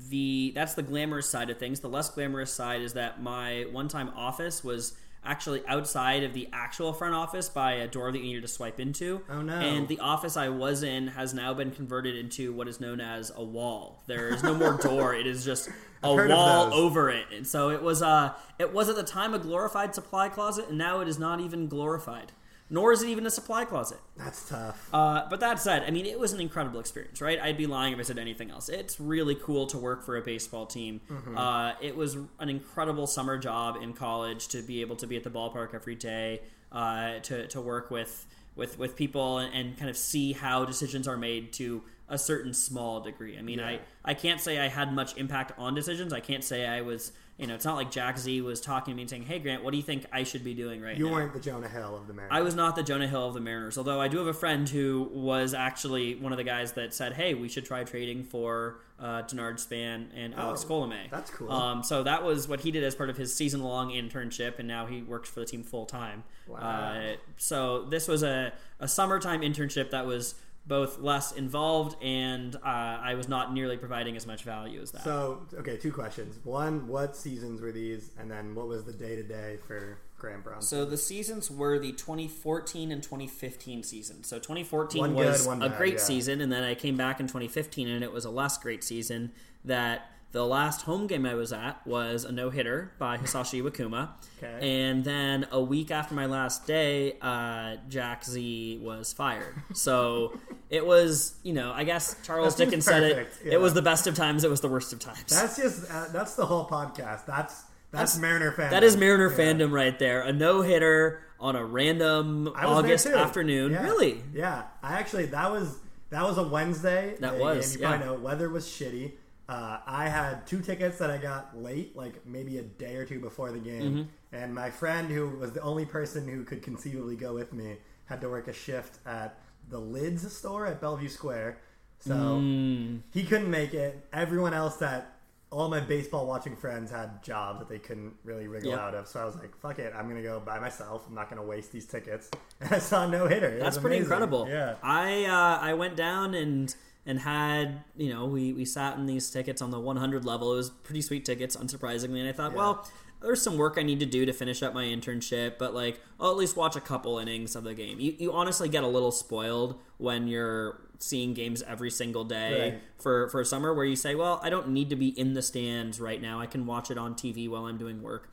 [0.09, 1.79] the that's the glamorous side of things.
[1.79, 6.93] The less glamorous side is that my one-time office was actually outside of the actual
[6.93, 9.21] front office by a door that you needed to swipe into.
[9.29, 9.53] Oh, no.
[9.53, 13.31] And the office I was in has now been converted into what is known as
[13.35, 14.03] a wall.
[14.07, 15.13] There is no more door.
[15.13, 15.69] It is just
[16.03, 17.25] a wall over it.
[17.33, 20.77] And so it was uh it was at the time a glorified supply closet and
[20.77, 22.31] now it is not even glorified.
[22.69, 23.99] Nor is it even a supply closet.
[24.17, 24.89] That's tough.
[24.93, 27.39] Uh, but that said, I mean, it was an incredible experience, right?
[27.39, 28.67] I'd be lying if I said anything else.
[28.67, 30.99] It's really cool to work for a baseball team.
[31.37, 35.23] Uh, it was an incredible summer job in college to be able to be at
[35.23, 36.41] the ballpark every day,
[36.73, 38.27] uh, to, to work with,
[38.57, 42.53] with, with people and, and kind of see how decisions are made to a certain
[42.53, 43.37] small degree.
[43.37, 46.11] I mean, I, I can't say I had much impact on decisions.
[46.11, 48.95] I can't say I was, you know, it's not like Jack Z was talking to
[48.95, 51.03] me and saying, hey, Grant, what do you think I should be doing right you
[51.05, 51.09] now?
[51.11, 52.35] You weren't the Jonah Hill of the Mariners.
[52.35, 54.67] I was not the Jonah Hill of the Mariners, although I do have a friend
[54.67, 58.79] who was actually one of the guys that said, "Hey, we should try trading for
[58.99, 61.51] uh, Denard Span and Alex Oh, Colomé." that's cool.
[61.51, 64.87] Um, so that was what he did as part of his season-long internship, and now
[64.87, 66.23] he works for the team full time.
[66.47, 66.57] Wow.
[66.57, 70.33] Uh, so this was a, a summertime internship that was
[70.67, 75.03] both less involved and uh, I was not nearly providing as much value as that.
[75.03, 76.39] So, okay, two questions.
[76.43, 78.11] One, what seasons were these?
[78.19, 80.61] And then what was the day to day for Graham Brown?
[80.61, 84.23] So the seasons were the 2014 and 2015 season.
[84.23, 85.99] So 2014 One good, was one a great yeah.
[85.99, 89.31] season, and then I came back in 2015 and it was a less great season.
[89.63, 94.09] That the last home game I was at was a no hitter by Hisashi Iwakuma,
[94.43, 94.87] Okay.
[94.87, 99.55] and then a week after my last day, uh, Jack Z was fired.
[99.73, 100.37] So
[100.69, 103.15] it was, you know, I guess Charles Dickens said it.
[103.15, 104.43] perfect, It was the best of times.
[104.43, 105.25] It was the worst of times.
[105.27, 107.25] that's just, uh, that's the whole podcast.
[107.25, 108.69] That's, that's, Mariner fan.
[108.69, 110.21] That is Mariner fandom right there.
[110.21, 113.71] A no hitter on a random I was there August afternoon.
[113.71, 113.83] Yeah.
[113.83, 114.21] Really?
[114.33, 114.63] Yeah.
[114.83, 115.77] I actually, that was,
[116.09, 117.15] that was a Wednesday.
[117.19, 117.81] That day was, game.
[117.81, 118.13] You probably yeah.
[118.13, 119.13] know weather was shitty.
[119.49, 123.19] Uh, I had two tickets that I got late, like maybe a day or two
[123.19, 123.81] before the game.
[123.93, 124.35] Mm-hmm.
[124.35, 128.19] And my friend, who was the only person who could conceivably go with me, had
[128.21, 131.59] to work a shift at the Lids store at Bellevue Square.
[131.99, 133.01] So Mm.
[133.11, 134.05] he couldn't make it.
[134.13, 135.13] Everyone else that
[135.49, 138.79] all my baseball watching friends had jobs that they couldn't really wriggle Yep.
[138.79, 139.07] out of.
[139.07, 141.05] So I was like, fuck it, I'm gonna go by myself.
[141.07, 142.29] I'm not gonna waste these tickets.
[142.59, 143.57] And I saw no hitter.
[143.59, 144.45] That's pretty incredible.
[144.49, 144.75] Yeah.
[144.83, 146.75] I uh, I went down and
[147.07, 150.53] and had you know we we sat in these tickets on the 100 level.
[150.53, 152.19] It was pretty sweet tickets, unsurprisingly.
[152.19, 152.87] And I thought, well,
[153.21, 156.29] there's some work I need to do to finish up my internship, but like I'll
[156.29, 157.99] at least watch a couple innings of the game.
[157.99, 162.81] You you honestly get a little spoiled when you're seeing games every single day Right.
[162.97, 165.99] for for summer where you say, well, I don't need to be in the stands
[165.99, 166.39] right now.
[166.39, 168.29] I can watch it on TV while I'm doing work.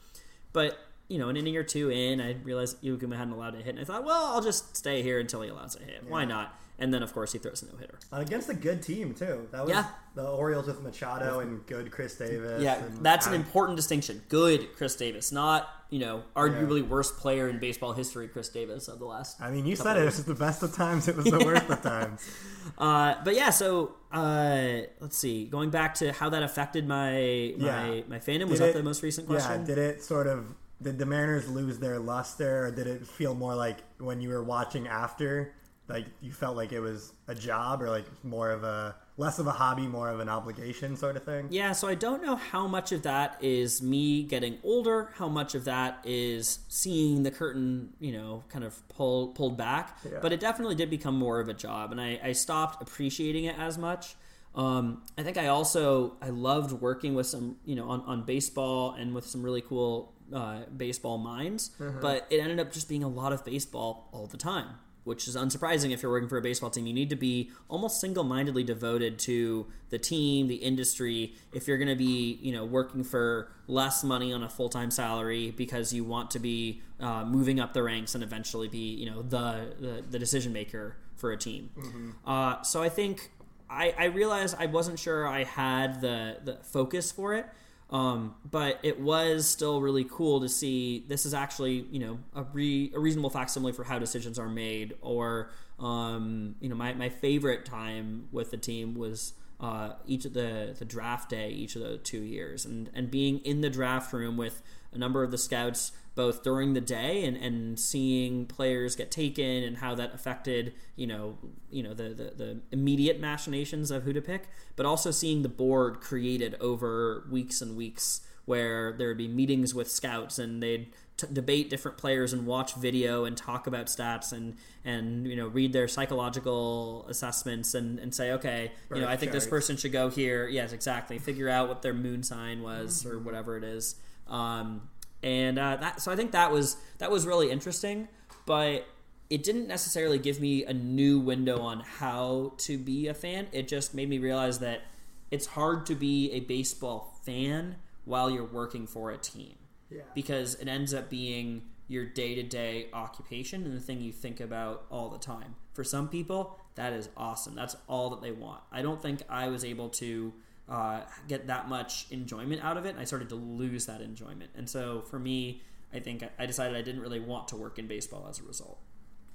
[0.53, 3.69] But you know, an inning or two in, I realized Iwakuma hadn't allowed a hit,
[3.69, 6.05] and I thought, well, I'll just stay here until he allows a hit.
[6.09, 6.59] Why not?
[6.77, 7.99] And then, of course, he throws a no hitter.
[8.11, 9.47] Against a good team too.
[9.53, 9.87] That was Yeah.
[10.17, 12.63] the Orioles with Machado and good Chris Davis.
[12.63, 14.23] Yeah, that's an important distinction.
[14.29, 18.99] Good Chris Davis, not you know, arguably worst player in baseball history, Chris Davis of
[18.99, 19.41] the last.
[19.41, 20.01] I mean, you said it.
[20.03, 21.07] It was the best of times.
[21.07, 22.29] It was the worst of times.
[22.77, 25.45] Uh, but yeah, so uh, let's see.
[25.45, 28.03] Going back to how that affected my my, Yeah.
[28.09, 29.61] my fandom, was Did that it- the most recent question?
[29.61, 29.67] Yeah.
[29.67, 30.47] Did it sort of?
[30.83, 34.43] Did the Mariners lose their luster, or did it feel more like when you were
[34.43, 35.53] watching after,
[35.89, 39.47] like you felt like it was a job, or like more of a less of
[39.47, 41.47] a hobby, more of an obligation sort of thing.
[41.51, 45.55] Yeah, so I don't know how much of that is me getting older, how much
[45.55, 49.99] of that is seeing the curtain, you know, kind of pull pulled back.
[50.05, 50.19] Yeah.
[50.23, 53.59] But it definitely did become more of a job, and I, I stopped appreciating it
[53.59, 54.17] as much.
[54.55, 58.93] Um, I think I also I loved working with some, you know, on, on baseball
[58.93, 61.73] and with some really cool uh, baseball minds.
[61.79, 62.01] Mhm.
[62.01, 64.69] But it ended up just being a lot of baseball all the time
[65.05, 66.87] which is unsurprising if you're working for a baseball team.
[66.87, 71.35] You need to be almost single-mindedly devoted to the team, the industry.
[71.53, 75.51] If you're going to be, you know, working for less money on a full-time salary
[75.51, 79.23] because you want to be uh, moving up the ranks and eventually be, you know,
[79.23, 81.71] the the, the decision maker for a team.
[81.79, 82.15] Mhm.
[82.27, 83.31] Uh, so I think
[83.71, 87.47] I, I realized I wasn't sure I had the the focus for it.
[87.95, 92.43] Um, but it was still really cool to see this is actually you know a,
[92.43, 97.09] re, a reasonable facsimile for how decisions are made or um, you know my, my
[97.09, 101.83] favorite time with the team was uh, each of the the draft day each of
[101.83, 102.67] the two years.
[102.67, 104.61] And and being in the draft room with
[104.95, 109.65] a number of the scouts both during the day and, and seeing players get taken
[109.65, 111.39] and how that affected you know
[111.71, 115.49] you know the, the, the immediate machinations of who to pick but also seeing the
[115.49, 120.93] board created over weeks and weeks where there would be meetings with scouts and they'd
[121.17, 125.47] t- debate different players and watch video and talk about stats and and you know
[125.49, 129.93] read their psychological assessments and, and say okay you know I think this person should
[129.93, 130.47] go here.
[130.47, 131.19] Yes exactly.
[131.19, 133.97] Figure out what their moon sign was or whatever it is
[134.29, 134.89] um,
[135.23, 138.09] and uh, that so I think that was that was really interesting,
[138.47, 138.87] but
[139.31, 143.49] it didn't necessarily give me a new window on how to be a fan.
[143.53, 144.83] It just made me realize that
[145.31, 149.55] it's hard to be a baseball fan while you're working for a team.
[149.91, 150.03] Yeah.
[150.15, 154.41] Because it ends up being your day to day occupation and the thing you think
[154.41, 155.55] about all the time.
[155.73, 157.55] For some people, that is awesome.
[157.55, 158.63] That's all that they want.
[158.71, 160.33] I don't think I was able to
[160.69, 162.91] uh, get that much enjoyment out of it.
[162.91, 164.51] And I started to lose that enjoyment.
[164.57, 165.63] And so for me,
[165.93, 168.79] I think I- decided I didn't really want to work in baseball as a result.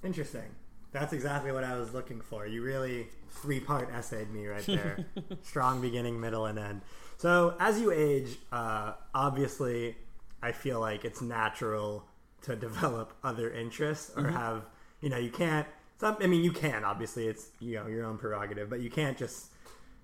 [0.04, 0.56] Interesting.
[0.92, 2.48] That's exactly what I was looking for.
[2.48, 5.06] You really three part essayed me right there.
[5.44, 6.82] Strong beginning, middle, and end.
[7.18, 9.96] So as you age, uh, obviously,
[10.42, 12.06] I feel like it's natural
[12.42, 14.32] to develop other interests or Mhm.
[14.34, 14.66] have
[15.02, 15.68] you know you can't.
[16.00, 17.28] Some, I mean, you can obviously.
[17.28, 19.52] It's you know your own prerogative, but you can't just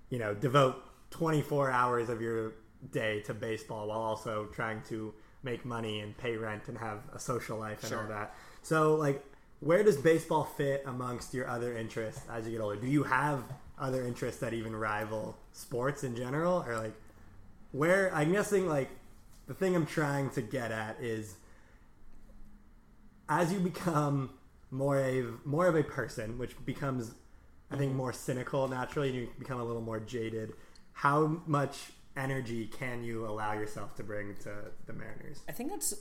[0.08, 0.76] you know devote
[1.10, 2.54] 24 hours of your
[2.92, 7.18] day to baseball while also trying to make money and pay rent and have a
[7.18, 8.34] social life and all that.
[8.62, 9.24] So like
[9.60, 12.76] where does baseball fit amongst your other interests as you get older?
[12.76, 13.44] Do you have
[13.78, 16.94] other interests that even rival sports in general or like
[17.72, 18.90] where I'm guessing like
[19.46, 21.36] the thing I'm trying to get at is
[23.28, 24.30] as you become
[24.70, 27.12] more a more of a person, which becomes
[27.70, 27.98] I think mm-hmm.
[27.98, 30.52] more cynical naturally, and you become a little more jaded.
[31.00, 34.50] How much energy can you allow yourself to bring to
[34.86, 35.42] the Mariners?
[35.48, 35.92] I think that's.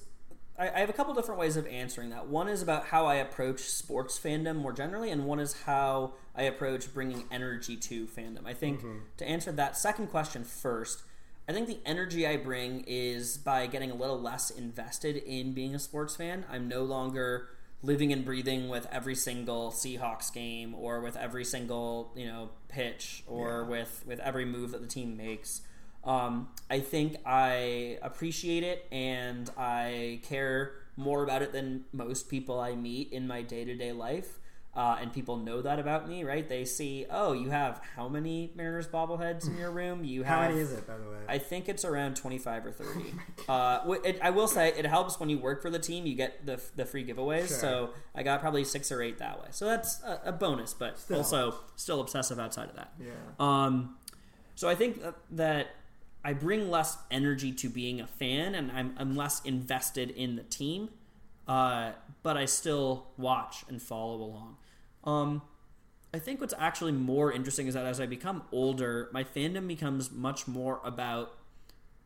[0.57, 2.27] I, I have a couple different ways of answering that.
[2.27, 6.43] One is about how I approach sports fandom more generally, and one is how I
[6.43, 8.45] approach bringing energy to fandom.
[8.45, 9.01] I think Mhm.
[9.17, 11.03] to answer that second question first,
[11.47, 15.75] I think the energy I bring is by getting a little less invested in being
[15.75, 16.45] a sports fan.
[16.49, 17.49] I'm no longer
[17.85, 23.23] living and breathing with every single Seahawks game or with every single you know pitch
[23.27, 23.69] or Yeah.
[23.69, 25.61] with with every move that the team makes.
[26.03, 32.59] Um, I think I appreciate it and I care more about it than most people
[32.59, 34.39] I meet in my day to day life.
[34.75, 36.49] Uh, and people know that about me, right?
[36.49, 40.03] They see, oh, you have how many Mariners bobbleheads in your room?
[40.03, 41.15] You How have many is it, by the way?
[41.29, 43.13] I think it's around twenty five or thirty.
[43.47, 46.05] uh, it, I will say it helps when you work for the team.
[46.05, 47.47] You get the the free giveaways.
[47.47, 47.57] Sure.
[47.57, 49.47] So I got probably six or eight that way.
[49.51, 51.17] So that's a, a bonus, but Still.
[51.17, 52.91] also still obsessive outside of that.
[52.99, 53.11] Yeah.
[53.39, 53.95] Um,
[54.55, 55.67] so I think that, that
[56.25, 60.43] I bring less energy to being a fan, and I'm, I'm less invested in the
[60.43, 60.89] team.
[61.47, 61.91] Uh,
[62.23, 64.57] but I still watch and follow along.
[65.05, 65.41] Um,
[66.13, 70.11] I think what's actually more interesting is that as I become older, my fandom becomes
[70.11, 71.37] much more about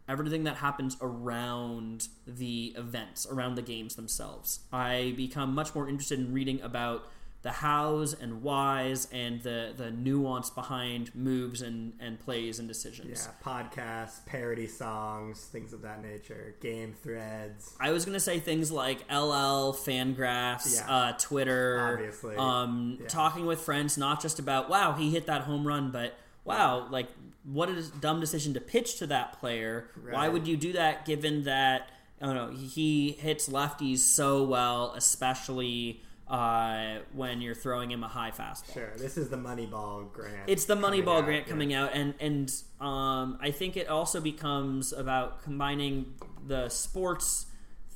[0.07, 4.61] everything that happens around the events, around the games themselves.
[4.73, 7.07] I become much more interested in reading about
[7.41, 13.29] the hows and whys and the, the nuance behind moves and, and plays and decisions.
[13.29, 17.73] Yeah, podcasts, parody songs, things of that nature, game threads.
[17.79, 20.93] I was gonna say things like LL, Fangraphs, Yeah.
[20.93, 22.35] uh, Twitter, Obviously.
[22.35, 23.07] um, Yeah.
[23.07, 27.07] talking with friends, not just about wow he hit that home run, but wow like
[27.45, 29.87] what a dumb decision to pitch to that player.
[30.09, 31.89] Why would you do that given that
[32.21, 38.07] I don't know he hits lefties so well, especially uh, when you're throwing him a
[38.07, 38.73] high fastball.
[38.73, 40.43] Sure, this is the Moneyball grant.
[40.47, 41.51] It's the Moneyball grant yeah.
[41.51, 46.13] coming out, and and um, I think it also becomes about combining
[46.45, 47.47] the sports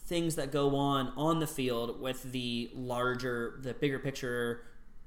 [0.06, 4.64] things that go on on the field with the larger, the bigger picture.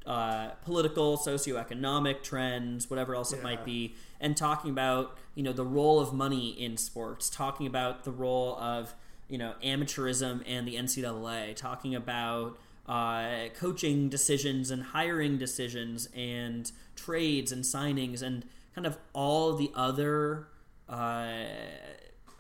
[0.06, 5.64] Uh, political, socioeconomic trends, whatever else it might be, and talking about you know the
[5.64, 8.94] role of money in sports, talking about the role of
[9.28, 12.56] you know amateurism and the NCAA, talking about
[12.89, 19.70] uh, coaching decisions and hiring decisions and trades and signings and kind of all the
[19.74, 20.49] other
[20.89, 21.34] uh,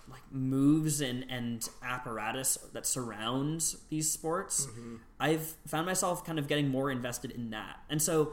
[0.08, 4.66] like moves and, and apparatus that surrounds these sports.
[5.18, 7.80] I've found myself kind of getting more invested in that.
[7.90, 8.32] And so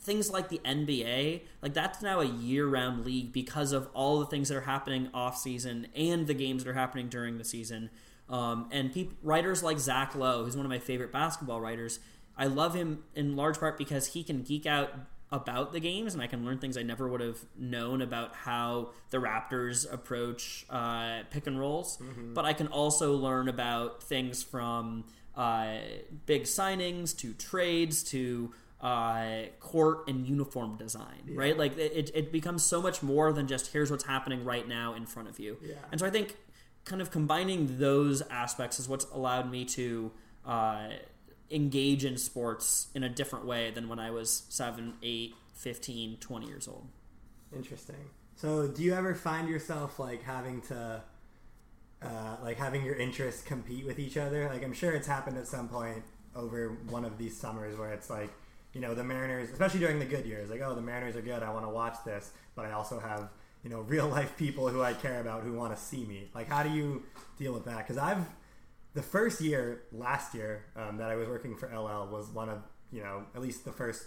[0.00, 4.48] things like the NBA, like that's now a year-round league because of all the things
[4.48, 7.90] that are happening off season and the games that are happening during the season.
[8.28, 11.98] Um, and writers like Zach Lowe, who's one of my favorite basketball writers,
[12.36, 14.92] I love him in large part because he can geek out
[15.30, 18.90] about the games and I can learn things I never would have known about how
[19.10, 21.98] the Raptors approach uh, pick and rolls.
[22.34, 25.04] But I can also learn about things from
[25.36, 25.78] uh,
[26.26, 31.58] big signings to trades to uh, court and uniform design, right?
[31.58, 35.04] Like it, it becomes so much more than just here's what's happening right now in
[35.04, 35.58] front of you.
[35.62, 35.74] Yeah.
[35.90, 36.36] And so I think
[36.88, 40.10] kind of combining those aspects is what's allowed me to
[40.46, 40.88] uh,
[41.50, 46.46] engage in sports in a different way than when I was 7, 8, 15, 20
[46.46, 46.86] years old.
[47.54, 47.96] Interesting.
[48.36, 51.02] So, do you ever find yourself like having to,
[52.02, 54.48] uh, like having your interests compete with each other?
[54.48, 56.02] Like, I'm sure it's happened at some point
[56.36, 58.30] over one of these summers where it's like,
[58.72, 61.42] you know, the Mariners, especially during the good years, like, oh, the Mariners are good.
[61.42, 63.28] I want to watch this, but I also have,
[63.68, 66.30] you know, real life people who I care about who want to see me.
[66.34, 67.02] Like, how do you
[67.38, 67.78] deal with that?
[67.78, 68.24] Because I've
[68.94, 72.62] the first year last year um, that I was working for LL was one of
[72.90, 74.04] you know at least the first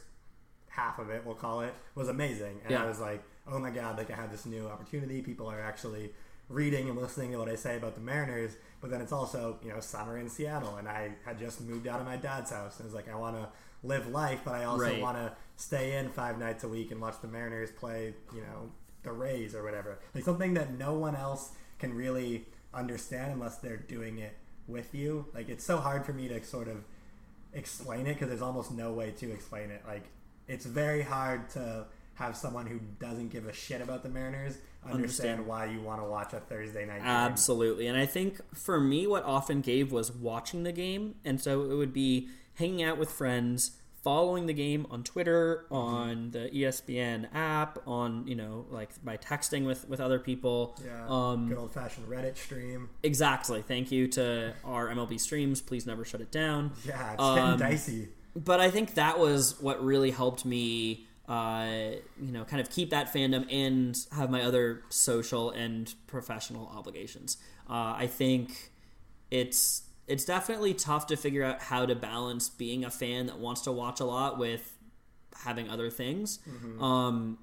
[0.67, 2.83] half of it we'll call it was amazing and Yeah.
[2.83, 6.11] I was like oh my god like I have this new opportunity people are actually
[6.49, 9.69] reading and listening to what I say about the Mariners but then it's also you
[9.69, 12.85] know summer in Seattle and I had just moved out of my dad's house and
[12.85, 13.49] I was like I want to
[13.83, 14.99] live life but I also Right.
[15.01, 18.71] want to stay in five nights a week and watch the Mariners play you know
[19.03, 23.77] the Rays or whatever like something that no one else can really understand unless they're
[23.77, 24.35] doing it
[24.67, 26.83] with you like it's so hard for me to sort of
[27.53, 30.03] explain it because there's almost no way to explain it like
[30.47, 31.85] it's very hard to
[32.15, 35.47] have someone who doesn't give a shit about the Mariners understand, Understand.
[35.47, 37.07] why you want to watch a Thursday night game.
[37.07, 37.87] Absolutely.
[37.87, 41.15] And I think for me, what often gave was watching the game.
[41.23, 43.71] And so it would be hanging out with friends,
[44.03, 49.17] following the game on Twitter, on the E ESPN app, on, you know, like by
[49.17, 50.75] texting with, with other people.
[50.83, 52.89] Yeah, Um, good old fashioned Reddit stream.
[53.03, 53.61] Exactly.
[53.61, 55.61] Thank you to our MLB streams.
[55.61, 56.71] Please never shut it down.
[56.85, 58.09] Yeah, it's Um, getting dicey.
[58.35, 62.89] But I think that was what really helped me, uh, you know, kind of keep
[62.91, 67.37] that fandom and have my other social and professional obligations.
[67.69, 68.71] Uh, I think
[69.29, 73.61] it's it's definitely tough to figure out how to balance being a fan that wants
[73.61, 74.77] to watch a lot with
[75.45, 76.39] having other things.
[76.83, 77.37] Um,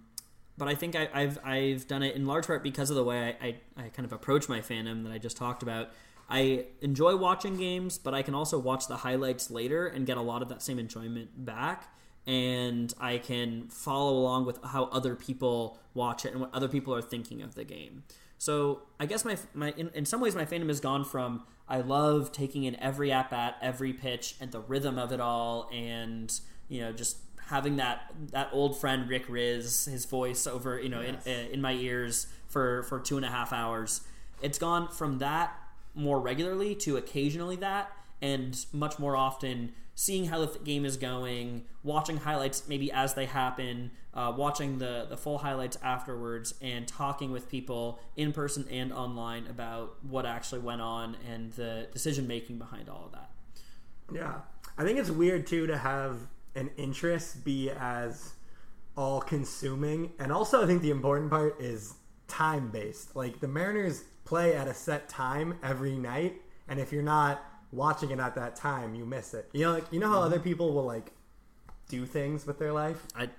[0.59, 3.37] but I think I, I've I've done it in large part because of the way
[3.41, 5.91] I, I, I kind of approach my fandom that I just talked about.
[6.29, 10.21] I enjoy watching games, but I can also watch the highlights later and get a
[10.21, 11.89] lot of that same enjoyment back.
[12.27, 16.95] And I can follow along with how other people watch it and what other people
[16.95, 18.03] are thinking of the game.
[18.37, 21.81] So I guess my my in, in some ways my fandom has gone from I
[21.81, 26.33] love taking in every at bat, every pitch, and the rhythm of it all, and
[26.69, 31.01] you know just having that that old friend Rick Rizzs, his voice over you know
[31.01, 34.03] in, uh, in my ears for for two and a half hours.
[34.41, 35.55] It's gone from that
[35.95, 37.91] more regularly to occasionally that,
[38.21, 43.27] and much more often seeing how the game is going, watching highlights maybe as they
[43.27, 48.93] happen, uh, watching the the full highlights afterwards, and talking with people in person and
[48.93, 53.31] online about what actually went on and the decision making behind all of that.
[54.13, 54.35] Yeah.
[54.77, 58.35] I think it's weird too to have an interest be as
[58.97, 60.13] all consuming.
[60.19, 61.95] And also I think the important part is
[62.29, 63.17] time based.
[63.17, 67.43] Like the Mariners play at a set time every night and if you're not
[67.73, 69.49] watching it at that time, you miss it.
[69.53, 70.27] You know like you know how mm-hmm.
[70.27, 71.13] other people will like
[71.89, 73.05] do things with their life?
[73.15, 73.31] I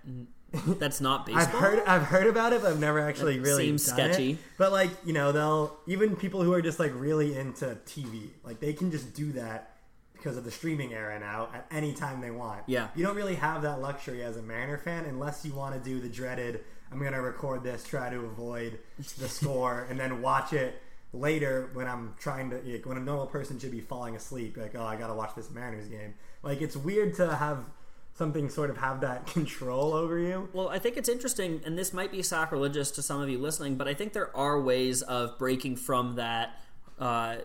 [0.51, 1.43] that's not baseball.
[1.43, 4.13] I've heard I've heard about it, but I've never actually That really seems done it.
[4.13, 4.37] sketchy.
[4.57, 8.59] But like you know, they'll even people who are just like really into TV, like
[8.59, 9.75] they can just do that
[10.13, 12.61] because of the streaming era now at any time they want.
[12.67, 12.89] Yeah.
[12.93, 15.99] you don't really have that luxury as a Mariner fan unless you want to do
[15.99, 16.61] the dreaded.
[16.91, 20.81] I'm gonna record this, try to avoid the score, and then watch it
[21.13, 24.75] later when I'm trying to like, when a normal person should be falling asleep, like
[24.75, 26.13] oh I gotta watch this Mariners game.
[26.43, 27.65] Like it's weird to have
[28.13, 30.49] something sort of have that control over you.
[30.53, 33.75] Well, I think it's interesting, and this might be sacrilegious to some of you listening,
[33.75, 36.59] but I think there are ways of breaking from that
[36.99, 37.37] uh,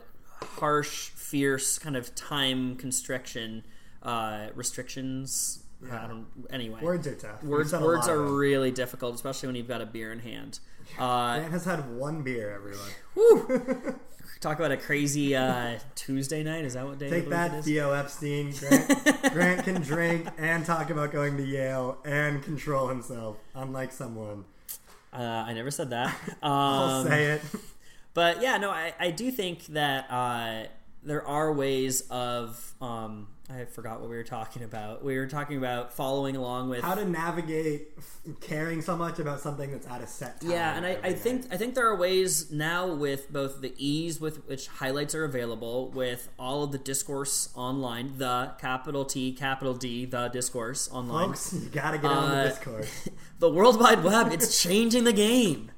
[0.43, 3.65] harsh, fierce kind of time constriction
[4.03, 5.61] uh, restrictions.
[5.91, 6.27] I don't.
[6.51, 7.43] Anyway, Words are tough.
[7.43, 10.21] Words We've said a words are really difficult, especially when you've got a beer in
[10.21, 10.61] hand.
[10.99, 13.99] Uh, Grant has had one beer, everyone.
[14.41, 16.65] talk about a crazy uh, Tuesday night.
[16.65, 17.11] Is that what day?
[17.11, 17.65] Take of the week it that?
[17.65, 18.53] Theo Epstein.
[18.59, 24.45] Grant, Grant can drink and talk about going to Yale and control himself, unlike someone.
[25.13, 26.15] Uh, I never said that.
[26.43, 27.43] I'll Um, say it.
[28.15, 30.65] But yeah, no, I, I do think that uh,
[31.03, 32.75] there are ways of.
[32.81, 35.05] Um, I forgot what we were talking about.
[35.05, 37.89] We were talking about following along with How to navigate
[38.41, 40.51] caring so much about something that's at a set time.
[40.51, 44.19] Yeah, and I, I think I think there are ways now with both the ease
[44.19, 49.75] with which highlights are available, with all of the discourse online, the capital T, capital
[49.75, 51.29] D, the discourse online.
[51.29, 53.09] Folks, you gotta get on the uh, discourse.
[53.41, 55.71] The World Wide Web, it's changing the game.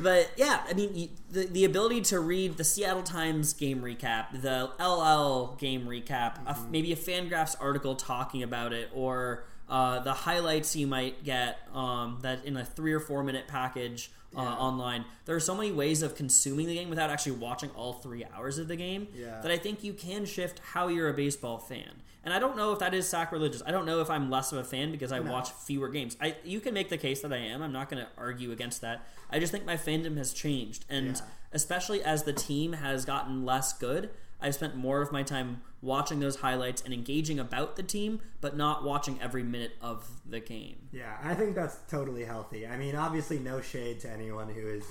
[0.00, 4.70] But yeah, I mean, the the ability to read the Seattle Times game recap, the
[4.82, 10.74] LL game recap, a, maybe a Fangraphs article talking about it, or uh, the highlights
[10.76, 15.04] you might get um, that in a three or four minute package uh, online.
[15.26, 18.58] There are so many ways of consuming the game without actually watching all three hours
[18.58, 19.40] of the game Yeah.
[19.42, 22.02] that I think you can shift how you're a baseball fan.
[22.24, 23.62] And I don't know if that is sacrilegious.
[23.66, 26.16] I don't know if I'm less of a fan because I watch fewer games.
[26.20, 27.62] I you can make the case that I am.
[27.62, 29.06] I'm not going to argue against that.
[29.30, 31.20] I just think my fandom has changed, and Yeah.
[31.52, 34.10] especially as the team has gotten less good,
[34.40, 38.56] I've spent more of my time watching those highlights and engaging about the team, but
[38.56, 40.88] not watching every minute of the game.
[40.92, 42.66] Yeah, I think that's totally healthy.
[42.66, 44.84] I mean, obviously, no shade to anyone who is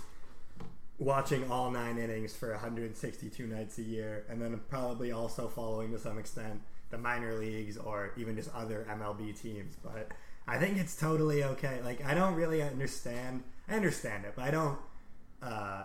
[0.99, 5.99] watching all nine innings for 162 nights a year, and then probably also following to
[5.99, 6.61] some extent
[6.93, 9.75] the minor leagues or even just other MLB teams.
[9.83, 10.09] But
[10.47, 11.81] I think it's totally okay.
[11.83, 13.43] Like, I don't really understand.
[13.67, 14.77] I understand it, but I don't
[15.41, 15.83] uh,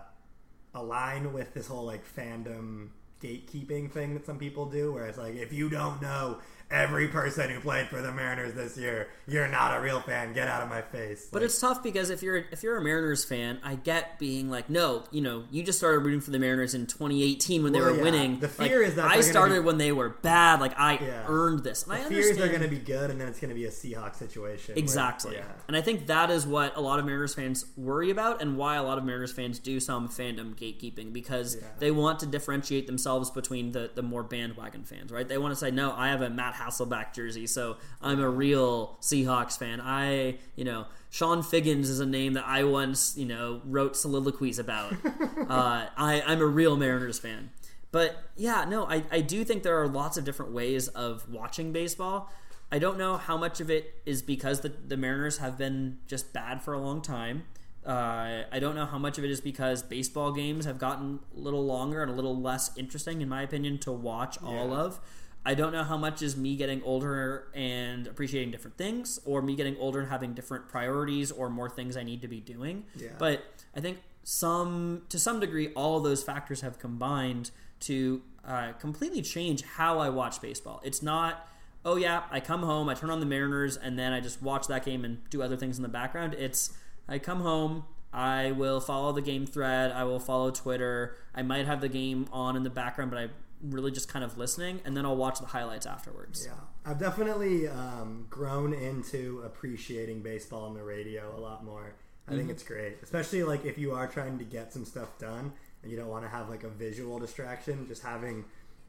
[0.74, 2.90] align with this whole like fandom
[3.22, 6.38] gatekeeping thing that some people do, where it's like, if you don't know
[6.70, 10.32] every person who played for the Mariners this year, you're not a real fan.
[10.32, 11.28] Get out of my face.
[11.32, 14.68] But it's tough because if you're if you're a Mariners fan, I get being like,
[14.68, 17.94] no, you know, you just started rooting for the Mariners in 2018 when they were
[17.96, 18.02] yeah.
[18.02, 18.40] winning.
[18.40, 20.60] The Like, fear is that I started be- when they were bad.
[20.60, 21.24] Like I Yeah.
[21.28, 23.40] earned this, and the I fears understand are going to be good, and then it's
[23.40, 24.74] going to be a Seahawks situation.
[24.74, 25.34] where- Exactly.
[25.36, 25.44] yeah.
[25.68, 28.76] And I think that is what a lot of Mariners fans worry about and why
[28.76, 33.30] a lot of Mariners fans do some fandom gatekeeping because they want to differentiate themselves
[33.30, 35.26] between the, the more bandwagon fans, right?
[35.28, 38.96] They want to say, no, I have a Matt Hasselbeck jersey, so I'm a real
[39.00, 39.80] Seahawks fan.
[39.80, 44.58] I, you know, Chone Figgins is a name that I once, you know, wrote soliloquies
[44.58, 44.92] about.
[45.48, 47.50] uh, I, I'm a real Mariners fan.
[47.90, 51.72] But yeah, no, I, I do think there are lots of different ways of watching
[51.72, 52.30] baseball.
[52.70, 56.32] I don't know how much of it is because the, the Mariners have been just
[56.34, 57.44] bad for a long time.
[57.86, 61.38] Uh, I don't know how much of it is because baseball games have gotten a
[61.38, 65.00] little longer and a little less interesting, in my opinion, to watch all of.
[65.46, 69.56] I don't know how much is me getting older and appreciating different things, or me
[69.56, 72.84] getting older and having different priorities or more things I need to be doing.
[72.96, 73.08] Yeah.
[73.18, 78.72] But I think some, to some degree, all of those factors have combined to uh,
[78.72, 80.82] completely change how I watch baseball.
[80.84, 81.48] It's not,
[81.84, 84.66] oh yeah, I come home, I turn on the Mariners, and then I just watch
[84.66, 86.34] that game and do other things in the background.
[86.34, 86.76] It's
[87.08, 91.66] I come home, I will follow the game thread, I will follow Twitter, I might
[91.66, 93.28] have the game on in the background, but I
[93.62, 96.44] really just kind of listening, and then I'll watch the highlights afterwards.
[96.46, 96.54] Yeah,
[96.84, 101.94] I've definitely um, grown into appreciating baseball on the radio a lot more.
[102.26, 102.50] I think Mhm.
[102.52, 105.52] it's great, especially like if you are trying to get some stuff done
[105.82, 107.86] and you don't want to have like a visual distraction.
[107.88, 108.44] Just having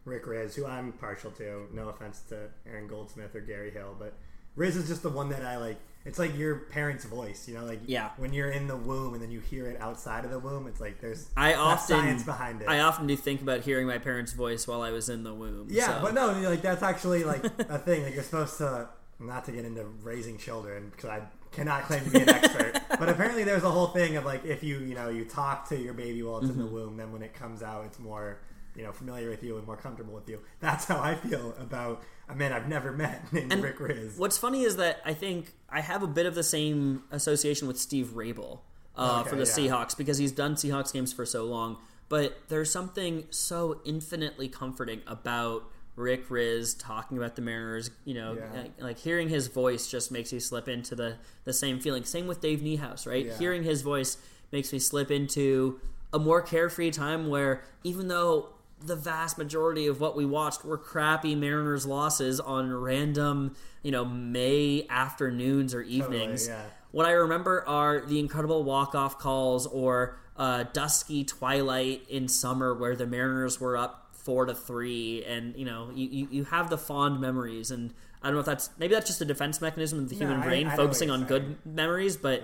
[0.05, 1.67] Rick Rizzs, who I'm partial to.
[1.73, 4.13] No offense to Aaron Goldsmith or Gary Hill, but
[4.57, 5.77] Rizzs is just the one that I like.
[6.05, 8.09] It's like your parent's voice, you know, like Yeah.
[8.17, 10.65] when you're in the womb and then you hear it outside of the womb.
[10.67, 12.69] It's like there's I often science behind it.
[12.69, 15.67] I often do think about hearing my parents' voice while I was in the womb.
[15.69, 18.03] Yeah, so- but no, like that's actually like a thing.
[18.03, 18.87] Like you're supposed to
[19.19, 21.21] not to get into raising children because I
[21.51, 22.79] cannot claim to be an expert.
[22.97, 25.77] but apparently, there's a whole thing of like if you you know you talk to
[25.77, 26.71] your baby while it's in the Mhm.
[26.71, 28.39] womb, then when it comes out, it's more
[28.79, 30.39] you know familiar with you and more comfortable with you.
[30.61, 34.17] That's how I feel about a man I've never met named And Rick Rizzs.
[34.17, 37.77] What's funny is that I think I have a bit of the same association with
[37.77, 38.59] Steve Raible
[38.95, 39.69] uh, Okay, for the yeah.
[39.75, 41.75] Seahawks because he's done Seahawks games for so long.
[42.07, 45.63] But there's something so infinitely comforting about
[45.97, 47.91] Rick Rizzs talking about the Mariners.
[48.05, 48.61] You know, Yeah.
[48.61, 52.05] like, like hearing his voice just makes you slip into the the same feeling.
[52.05, 53.25] Same with Dave Niehaus, right?
[53.25, 53.37] Yeah.
[53.37, 54.17] Hearing his voice
[54.53, 55.81] makes me slip into.
[56.11, 58.49] a more carefree time where even though
[58.81, 64.05] the vast majority of what we watched were crappy Mariners losses on random, you know,
[64.05, 66.47] May afternoons or evenings.
[66.47, 66.61] yeah.
[66.91, 72.95] What I remember are the incredible walk-off calls or uh, dusky twilight in summer where
[72.95, 76.77] the Mariners were up four to three, and you know you, you, you have the
[76.77, 77.69] fond memories.
[77.71, 80.39] And I don't know if that's maybe that's just a defense mechanism of the human
[80.39, 81.27] I- brain, I what focusing on saying.
[81.27, 82.41] good memories, but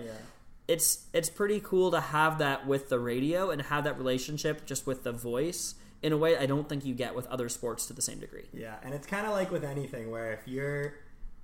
[0.67, 4.85] it's it's pretty cool to have that with the radio and have that relationship just
[4.85, 7.93] with the voice in a way I don't think you get with other sports to
[7.93, 8.45] the same degree.
[8.53, 10.93] Yeah, and it's kind of like with anything where if you're,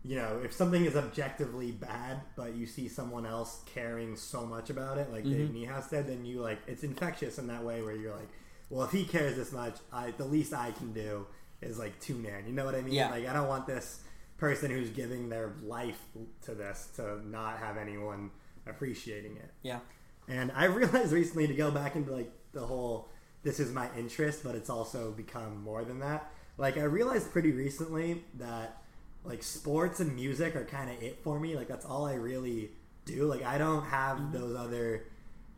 [0.03, 4.69] you know, if something is objectively bad, but you see someone else caring so much
[4.69, 5.67] about it, like Dave Mhm.
[5.67, 8.29] Niehaus said, then you like it's infectious in that way where you're like,
[8.69, 11.27] well, if he cares this much, I the least I can do
[11.61, 12.45] is like tune in.
[12.47, 12.93] You know what I mean?
[12.93, 13.09] Yeah.
[13.11, 13.99] Like I don't want this
[14.37, 15.99] person who's giving their life
[16.45, 18.31] to this to not have anyone
[18.67, 19.51] appreciating it.
[19.61, 19.79] Yeah.
[20.27, 23.09] And I realized recently to go back into like the whole
[23.43, 26.31] this is my interest, but it's also become more than that.
[26.57, 28.81] Like I realized pretty recently that
[29.23, 31.55] like sports and music are kind of it for me.
[31.55, 32.71] Like that's all I really
[33.05, 33.25] do.
[33.25, 34.33] Like I don't have mm-hmm.
[34.33, 35.05] those other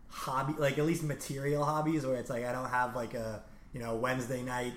[0.07, 3.79] hobby like at least material hobbies where it's like I don't have like a, you
[3.79, 4.73] know, Wednesday night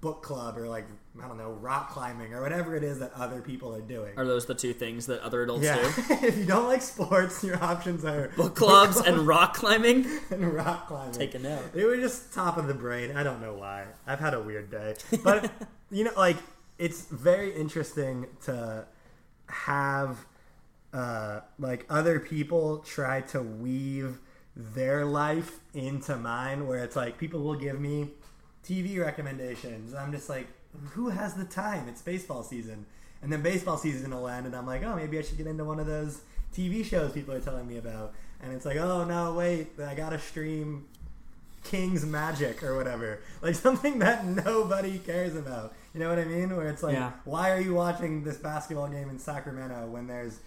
[0.00, 0.86] book club or like
[1.22, 4.12] I don't know, rock climbing or whatever it is that other people are doing.
[4.16, 6.14] Are those the two things that other adults Yeah, do?
[6.26, 10.06] if you don't like sports, your options are Book clubs and rock climbing.
[10.30, 11.12] and rock climbing.
[11.12, 11.72] Take a note.
[11.72, 13.16] They were just top of the brain.
[13.16, 13.86] I don't know why.
[14.06, 15.50] I've had a weird day, but
[15.90, 16.36] you know, like
[16.78, 18.86] it's very interesting to
[19.48, 20.24] have
[20.94, 24.20] uh, like other people try to weave
[24.56, 28.10] their life into mine, where it's like people will give me
[28.66, 29.94] TV recommendations.
[29.94, 30.46] I'm just like,
[30.92, 31.88] who has the time?
[31.88, 32.86] It's baseball season.
[33.22, 35.64] And then baseball season will end, and I'm like, oh, maybe I should get into
[35.64, 36.22] one of those
[36.54, 38.14] TV shows people are telling me about.
[38.42, 40.86] And it's like, oh, no, wait, I gotta stream
[41.64, 43.20] King's Magic or whatever.
[43.42, 45.74] Like something that nobody cares about.
[45.92, 46.56] You know what I mean?
[46.56, 47.12] Where it's like, Yeah.
[47.24, 50.38] why are you watching this basketball game in Sacramento when there's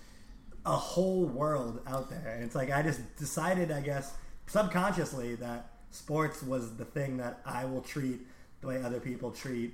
[0.66, 2.34] a whole world out there?
[2.36, 4.14] And it's like, I just decided, I guess,
[4.47, 8.22] subconsciously that sports was the thing that I will treat
[8.62, 9.74] the way other people treat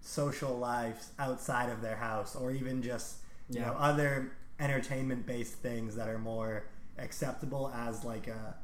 [0.00, 3.16] social lives outside of their house or even just,
[3.48, 3.66] you Yeah.
[3.66, 6.66] know, other entertainment based things that are more
[6.98, 8.54] acceptable as like a,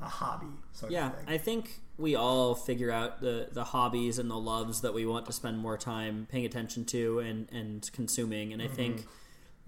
[0.00, 1.24] a hobby sort Yeah, of thing.
[1.28, 5.26] I think we all figure out the, the hobbies and the loves that we want
[5.26, 8.52] to spend more time paying attention to and, and consuming.
[8.52, 9.10] And I think, mm-hmm.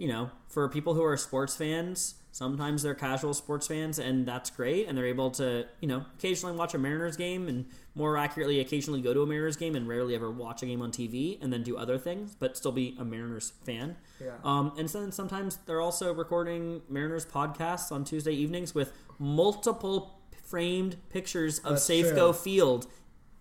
[0.00, 4.48] You know, for people who are sports fans, sometimes they're casual sports fans, and that's
[4.48, 4.88] great.
[4.88, 9.02] And they're able to, you know, occasionally watch a Mariners game and more accurately, occasionally
[9.02, 11.62] go to a Mariners game and rarely ever watch a game on TV and then
[11.62, 13.96] do other things, but still be a Mariners fan.
[14.24, 14.36] Yeah.
[14.42, 20.96] Um, and then sometimes they're also recording Mariners podcasts on Tuesday evenings with multiple framed
[21.10, 22.34] pictures of That's Safeco.
[22.34, 22.86] Field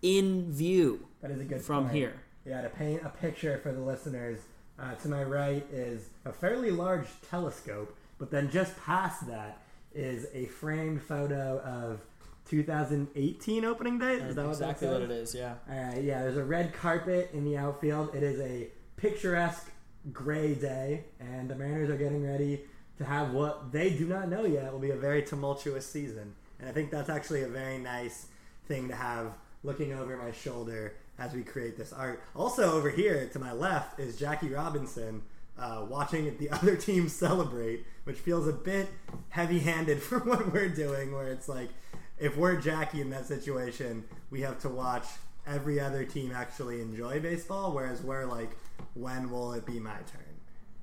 [0.02, 1.96] in view That is a good from point.
[1.96, 2.14] here.
[2.46, 4.40] Yeah, to paint a picture for the listeners,
[4.82, 9.62] uh, to my right is a fairly large telescope, but then just past that
[9.94, 12.02] is a framed photo of
[12.50, 14.16] 2018 opening day.
[14.16, 15.56] Is that what exactly what it is, yeah.
[15.70, 16.22] All right, yeah.
[16.24, 18.16] There's a red carpet in the outfield.
[18.16, 18.68] It is a
[18.98, 19.70] picturesque
[20.12, 22.62] gray day, and the Mariners are getting ready
[22.98, 26.36] to have what they do not know yet will be a very tumultuous season.
[26.60, 28.28] And I think that's actually a very nice
[28.68, 32.22] thing to have looking over my shoulder as we create this art.
[32.36, 35.22] Also, over here to my left is Jackie Robinson.
[35.58, 38.88] Uh, watching the other team celebrate, which feels a bit
[39.30, 41.12] heavy-handed for what we're doing.
[41.12, 41.70] Where it's like,
[42.18, 45.06] if we're Jackie in that situation, we have to watch
[45.46, 48.52] every other team actually enjoy baseball, whereas we're like,
[48.94, 50.29] when will it be my turn?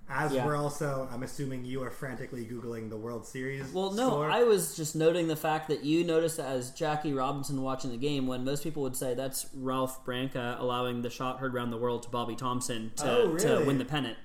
[0.08, 0.46] As Yeah.
[0.46, 3.72] we're also, I'm assuming you are frantically googling the World Series.
[3.72, 4.30] Well, no, score.
[4.30, 8.28] I was just noting the fact that you noticed as Jackie Robinson watching the game
[8.28, 12.04] when most people would say that's Ralph Branca allowing the shot heard around the world
[12.04, 14.16] to Bobby Thomson to, Oh, to win the pennant.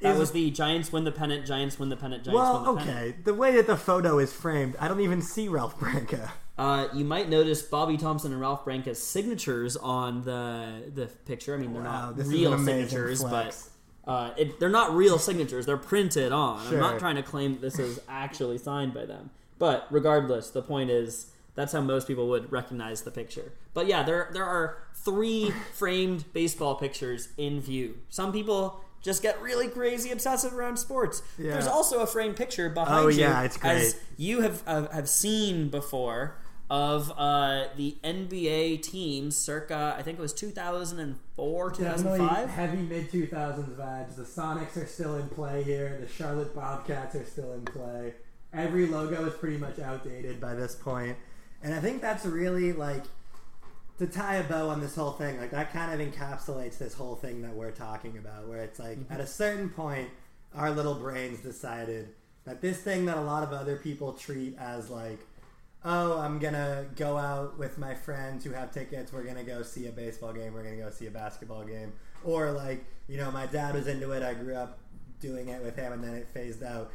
[0.00, 2.64] That Is- was the Giants win the pennant, Giants win the pennant, Giants Well, win
[2.64, 2.84] the okay.
[2.92, 3.08] pennant.
[3.14, 3.22] Okay.
[3.22, 6.32] The way that the photo is framed, I don't even see Ralph Branca.
[6.58, 11.54] Uh, you might notice Bobby Thomson and Ralph Branca's signatures on the the picture.
[11.54, 13.62] I mean, they're Wow, not real signatures, flex.
[13.62, 13.69] but
[14.10, 15.66] uh, it, they're not real signatures.
[15.66, 16.66] They're printed on.
[16.66, 19.30] I'm not trying to claim that this is actually signed by them.
[19.60, 23.52] But regardless, the point is that's how most people would recognize the picture.
[23.72, 27.98] But yeah, there there are three framed baseball pictures in view.
[28.08, 31.22] Some people just get really crazy obsessive around sports.
[31.38, 31.52] Yeah.
[31.52, 35.08] There's also a framed picture behind Oh, you, yeah, it's as you have uh, have
[35.08, 36.34] seen before
[36.70, 42.48] of uh, the NBA teams circa I think it was 2004, 2005.
[42.48, 44.16] heavy mid 2000s vibes.
[44.16, 45.98] The Sonics are still in play here.
[46.00, 48.14] The Charlotte Bobcats are still in play.
[48.52, 51.16] Every logo is pretty much outdated by this point.
[51.62, 53.02] And I think that's really like
[53.98, 55.38] to tie a bow on this whole thing.
[55.40, 58.98] Like that kind of encapsulates this whole thing that we're talking about, where it's like
[58.98, 59.12] Mm-hmm.
[59.12, 60.08] at a certain point,
[60.54, 62.08] our little brains decided
[62.44, 65.18] that this thing that a lot of other people treat as like,
[65.84, 69.12] oh, I'm gonna go out with my friends who have tickets.
[69.12, 70.52] We're gonna go see a baseball game.
[70.54, 71.92] We're gonna go see a basketball game.
[72.24, 74.22] Or like, you know, my dad was into it.
[74.22, 74.78] I grew up
[75.20, 76.90] doing it with him, and then it phased out.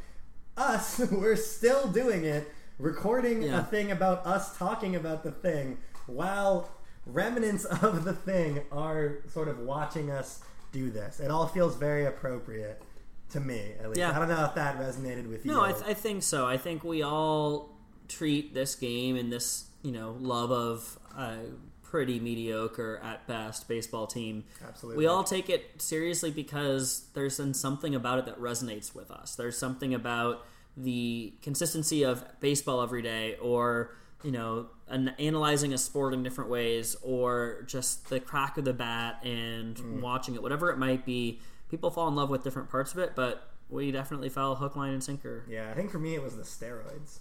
[0.56, 3.60] Us, we're still doing it, recording Yeah.
[3.60, 6.70] a thing about us talking about the thing while
[7.06, 10.40] remnants of the thing are sort of watching us
[10.72, 11.20] do this.
[11.20, 12.82] It all feels very appropriate
[13.30, 13.98] to me, at least.
[13.98, 14.14] Yeah.
[14.14, 15.50] I don't know if that resonated with you.
[15.52, 16.46] No, I, th- I think so.
[16.46, 17.75] I think we all
[18.08, 21.36] treat this game and this, you know, love of a
[21.82, 24.44] pretty mediocre at best baseball team.
[24.66, 24.98] Absolutely.
[24.98, 29.36] We all take it seriously because there's been something about it that resonates with us.
[29.36, 30.44] There's something about
[30.76, 33.94] the consistency of baseball every day, or
[34.24, 38.72] you know, an, analyzing a sport in different ways, or just the crack of the
[38.72, 40.00] bat and Mm.
[40.00, 41.40] watching it, whatever it might be.
[41.70, 44.92] People fall in love with different parts of it, but we definitely fell hook, line,
[44.94, 45.44] and sinker.
[45.48, 47.18] yeah, I think for me it was the steroids.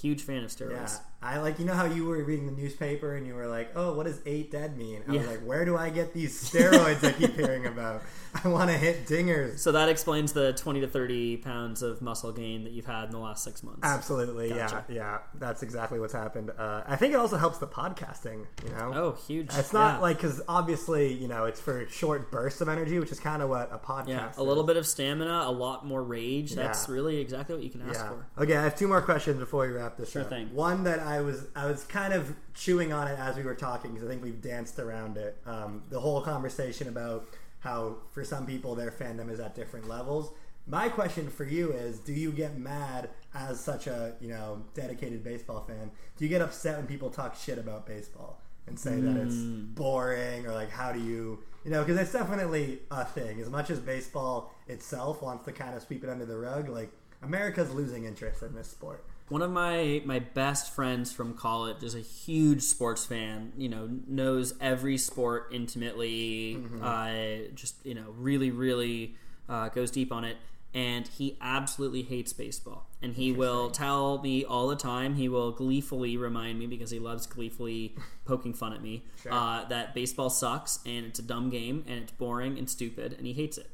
[0.00, 0.70] Huge fan of steroids.
[0.72, 0.98] Yeah,
[1.28, 3.94] I like you know how you were reading the newspaper and you were like, "Oh,
[3.94, 7.12] what does eight dead mean?" I was like, "Where do I get these steroids I
[7.12, 8.02] keep hearing about?
[8.44, 12.32] I want to hit dingers." So that explains the 20 to 30 pounds of muscle
[12.32, 13.80] gain that you've had in the last six months.
[13.82, 14.84] Absolutely, Gotcha.
[14.88, 15.18] yeah, yeah.
[15.34, 16.50] That's exactly what's happened.
[16.56, 18.46] Uh, I think it also helps the podcasting.
[18.64, 19.50] You know, Oh, huge.
[19.54, 20.00] It's not Yeah.
[20.00, 23.50] like because obviously you know it's for short bursts of energy, which is kind of
[23.50, 24.08] what a podcast.
[24.08, 24.38] Yeah, a is.
[24.38, 26.52] little bit of stamina, a lot more rage.
[26.54, 26.94] That's Yeah.
[26.94, 28.08] really exactly what you can ask Yeah.
[28.36, 28.42] for.
[28.44, 30.28] Okay, I have two more questions before we wrap this Sure up.
[30.28, 30.52] thing.
[30.54, 33.92] One that I was I was kind of chewing on it as we were talking
[33.92, 35.36] because I think we've danced around it.
[35.46, 37.26] Um, the whole conversation about
[37.60, 40.32] how for some people their fandom is at different levels.
[40.66, 45.24] My question for you is: Do you get mad as such a you know dedicated
[45.24, 45.90] baseball fan?
[46.16, 49.74] Do you get upset when people talk shit about baseball and say that it's Mm.
[49.74, 53.40] boring or like how do you you know because it's definitely a thing.
[53.40, 56.90] As much as baseball itself wants to kind of sweep it under the rug, like
[57.22, 59.04] America's losing interest in this sport.
[59.30, 63.52] One of my my best friends from college is a huge sports fan.
[63.56, 66.56] You know, knows every sport intimately.
[66.58, 66.82] Mm-hmm.
[66.82, 69.14] Uh, just you know, really, really
[69.48, 70.36] uh, goes deep on it.
[70.72, 72.88] And he absolutely hates baseball.
[73.02, 75.14] And he will tell me all the time.
[75.14, 79.94] He will gleefully remind me because he loves gleefully poking fun at me uh, that
[79.94, 83.58] baseball sucks and it's a dumb game and it's boring and stupid and he hates
[83.58, 83.68] it.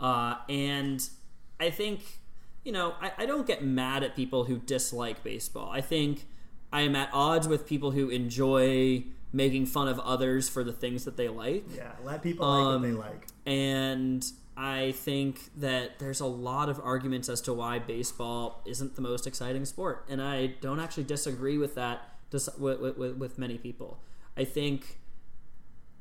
[0.00, 1.06] Uh, and
[1.60, 2.00] I think
[2.68, 5.70] you know, I, I don't get mad at people who dislike baseball.
[5.70, 6.26] I think
[6.70, 11.06] I am at odds with people who enjoy making fun of others for the things
[11.06, 11.64] that they like.
[11.74, 13.26] Yeah, let people like what they Um, like.
[13.46, 14.22] And
[14.54, 19.26] I think that there's a lot of arguments as to why baseball isn't the most
[19.26, 20.04] exciting sport.
[20.10, 24.02] And I don't actually disagree with that dis- with, with, with many people.
[24.36, 24.98] I think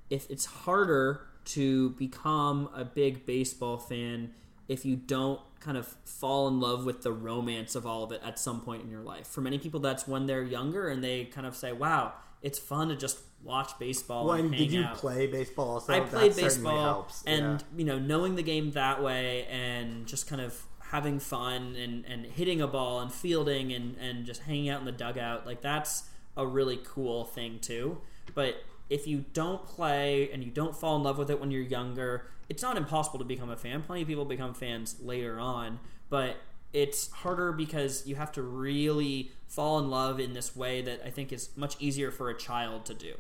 [0.10, 4.32] if it's harder to become a big baseball fan
[4.68, 8.22] if you don't kind of fall in love with the romance of all of it
[8.24, 9.28] at some point in your life.
[9.28, 12.90] For many people, that's when they're younger and they kind of say, "Wow, it's fun
[12.90, 15.94] to just watch baseball." Well, and and hang did you out." play baseball also?
[15.94, 17.78] I played baseball, and yeah.
[17.78, 20.62] you know, knowing the game that way, and just kind of
[20.92, 24.86] having fun and, and hitting a ball and fielding and, and just hanging out in
[24.86, 26.04] the dugout, like that's
[26.36, 28.00] a really cool thing too.
[28.34, 31.62] But if you don't play and you don't fall in love with it when you're
[31.62, 33.82] younger, it's not impossible to become a fan.
[33.84, 35.80] Plenty of people become fans later on,
[36.10, 36.38] but
[36.74, 41.10] it's harder because you have to really fall in love in this way that I
[41.10, 43.14] think is much easier for a child to do.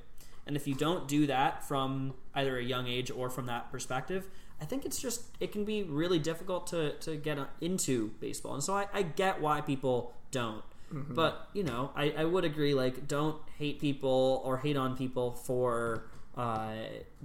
[0.45, 4.27] And if you don't do that from either a young age or from that perspective,
[4.61, 8.53] I think it's just it can be really difficult to to get into baseball.
[8.53, 10.63] And so I, I get why people don't.
[10.93, 11.15] Mhm.
[11.15, 12.73] But you know, I, I would agree.
[12.73, 16.05] Like, don't hate people or hate on people for
[16.37, 16.73] uh,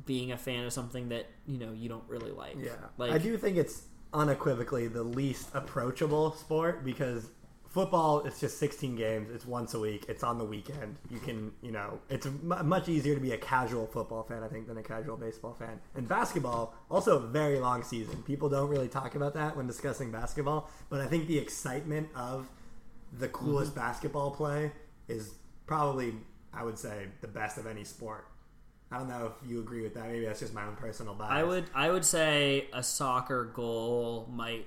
[0.06, 2.56] being a fan of something that you know you don't really like.
[2.58, 3.82] Yeah, like I do think it's
[4.14, 7.30] unequivocally the least approachable sport because
[7.68, 10.96] football it's just 16 games it's once a week it's on the weekend.
[11.10, 14.48] You can you know it's m- much easier to be a casual football fan i
[14.48, 15.80] think than a casual baseball fan.
[15.94, 18.22] And basketball also a very long season.
[18.24, 22.50] People don't really talk about that when discussing basketball but i think the excitement of
[23.18, 24.72] the coolest basketball play
[25.08, 25.34] is
[25.66, 26.14] probably
[26.52, 28.26] i would say the best of any sport
[28.92, 31.30] i don't know if you agree with that maybe that's just my own personal bias
[31.32, 34.66] I would I would say a soccer goal might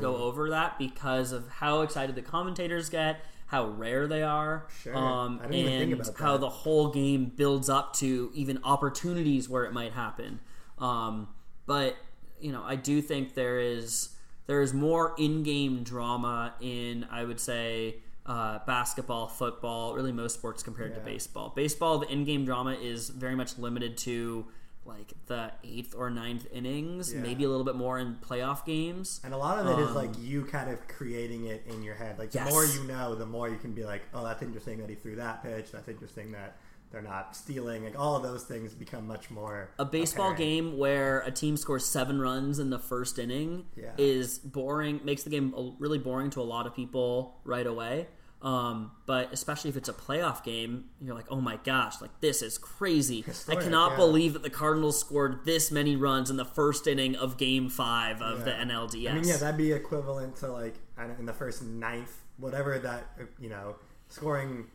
[0.00, 4.96] go over that because of how excited the commentators get, how rare they are, Sure.
[4.96, 8.58] um, I didn't even and think about how the whole game builds up to even
[8.64, 10.40] opportunities where it might happen.
[10.78, 11.28] Um,
[11.66, 11.96] but
[12.40, 14.10] you know, I do think there is
[14.46, 20.62] there is more in-game drama in I would say uh, basketball, football, really most sports
[20.62, 21.52] compared to baseball.
[21.54, 24.46] Baseball, the in-game drama is very much limited to
[24.84, 27.20] like the eighth or ninth innings, Yeah.
[27.20, 29.20] maybe a little bit more in playoff games.
[29.24, 31.96] And a lot of it is Um, like you kind of creating it in your
[31.96, 32.18] head.
[32.20, 32.50] Like the Yes.
[32.52, 35.16] more you know, the more you can be like, oh, that's interesting that he threw
[35.16, 35.72] that pitch.
[35.72, 36.56] That's interesting that
[36.96, 37.84] they're not stealing.
[37.84, 40.38] Like all of those things become much more a baseball apparent.
[40.38, 43.90] game where a team scores seven runs in the first inning Yeah.
[43.98, 48.08] is boring makes the game really boring to a lot of people right away
[48.40, 52.40] um, but especially if it's a playoff game you're like oh my gosh like this
[52.40, 53.96] is crazy Historic, i cannot yeah.
[53.96, 58.22] believe that the cardinals scored this many runs in the first inning of game five
[58.22, 60.76] of the nlds I mean, yeah, that'd be equivalent to like
[61.18, 63.06] in the first ninth, whatever that
[63.38, 63.76] you know,
[64.08, 64.66] scoring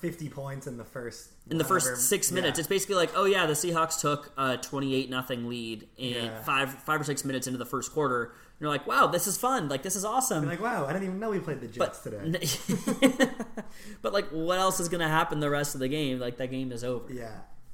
[0.00, 2.34] fifty points in the first in the whatever- first six yeah.
[2.36, 2.58] minutes.
[2.58, 6.42] It's basically like, oh yeah, the Seahawks took a twenty-eight nothing lead in Yeah.
[6.42, 8.24] five five or six minutes into the first quarter.
[8.24, 9.68] And you're like, wow, this is fun.
[9.68, 10.42] Like this is awesome.
[10.44, 13.28] You're like, wow, I didn't even know we played the Jets but today.
[14.02, 16.18] but like, what else is gonna happen the rest of the game?
[16.18, 17.12] Like that game is over.
[17.12, 17.30] Yeah,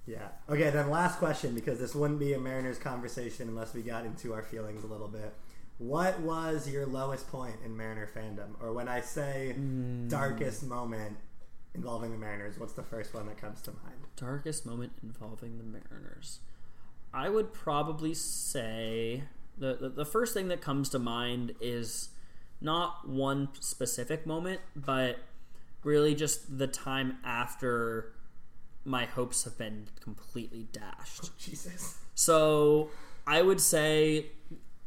[0.06, 0.28] yeah.
[0.48, 4.32] Okay, then last question because this wouldn't be a Mariners conversation unless we got into
[4.32, 5.34] our feelings a little bit.
[5.78, 10.08] What was your lowest point in Mariner fandom, or when I say Hmm.
[10.08, 11.16] darkest moment
[11.76, 13.96] involving the Mariners, what's the first one that comes to mind?
[14.16, 16.40] Darkest moment involving the Mariners.
[17.12, 19.22] I would probably say
[19.56, 22.08] the, the the first thing that comes to mind is
[22.60, 25.18] not one specific moment, but
[25.84, 28.12] really just the time after
[28.84, 31.36] my hopes have been completely dashed.
[31.38, 31.96] Jesus.
[32.14, 32.90] So
[33.26, 34.26] I would say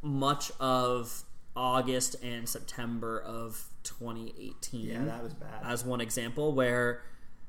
[0.01, 1.23] much of
[1.55, 3.65] August and September of
[3.97, 4.85] 2018.
[4.85, 5.61] Yeah, that was bad.
[5.63, 7.01] As one example, where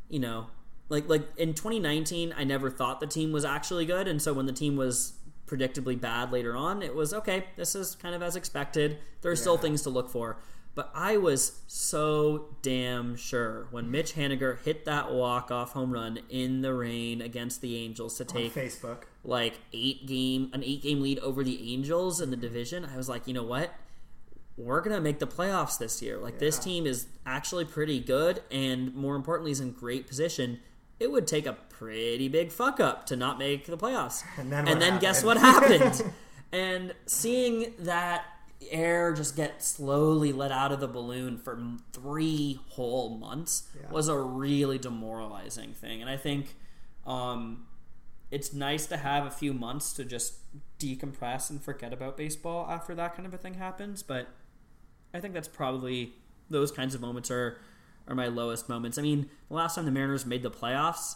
[0.09, 0.47] you know,
[0.88, 4.47] like like in 2019, I never thought the team was actually good, and so when
[4.47, 5.14] the team was
[5.47, 7.45] predictably bad later on, it was okay.
[7.57, 8.99] This is kind of as expected.
[9.22, 10.38] There are still things to look for.
[10.76, 16.61] But I was so damn sure when Mitch Haniger hit that walk-off home run in
[16.62, 19.03] the rain against the Angels to On take Facebook.
[19.24, 23.09] like eight game an eight game lead over the Angels in the division, I was
[23.09, 23.74] like, you know what?
[24.57, 26.18] We're gonna make the playoffs this year.
[26.18, 30.61] Like this team is actually pretty good, and more importantly, is in great position.
[30.98, 34.22] It would take a pretty big fuck up to not make the playoffs.
[34.36, 35.26] And then what guess happened?
[35.26, 36.12] what happened?
[36.53, 38.24] and seeing that
[38.70, 41.59] air just get slowly let out of the balloon for
[41.94, 43.90] three whole months Yeah.
[43.90, 46.03] was a really demoralizing thing.
[46.03, 46.55] And I think
[47.07, 47.66] um,
[48.30, 50.34] it's nice to have a few months to just
[50.78, 54.03] decompress and forget about baseball after that kind of a thing happens.
[54.03, 54.28] But
[55.14, 56.12] I think that's probably
[56.48, 57.58] those kinds of moments are
[58.08, 58.98] are my lowest moments.
[58.98, 61.14] I mean, the last time the Mariners made the playoffs,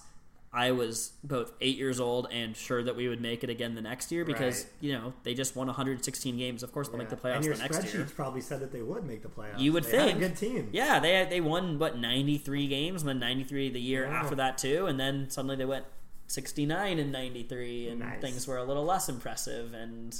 [0.53, 3.81] I was both eight years old and sure that we would make it again the
[3.81, 4.73] next year because Right.
[4.81, 6.63] you know they just won 116 games.
[6.63, 8.09] Of course, they'll make the playoffs and your the next spreadsheets year.
[8.15, 9.59] probably said that they would make the playoffs.
[9.59, 10.69] You would they think good team.
[10.73, 14.21] Yeah, they they won what 93 games, and then 93 the year Yeah.
[14.21, 15.87] after that too, and then suddenly they went
[16.29, 18.21] 69 and 93, and Nice.
[18.21, 20.15] things were a little less impressive, and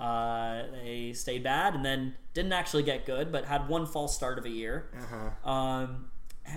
[0.00, 4.38] uh, they stayed bad, and then didn't actually get good, but had one false start
[4.38, 4.90] of a year.
[4.96, 5.50] Uh-huh.
[5.50, 6.10] Um,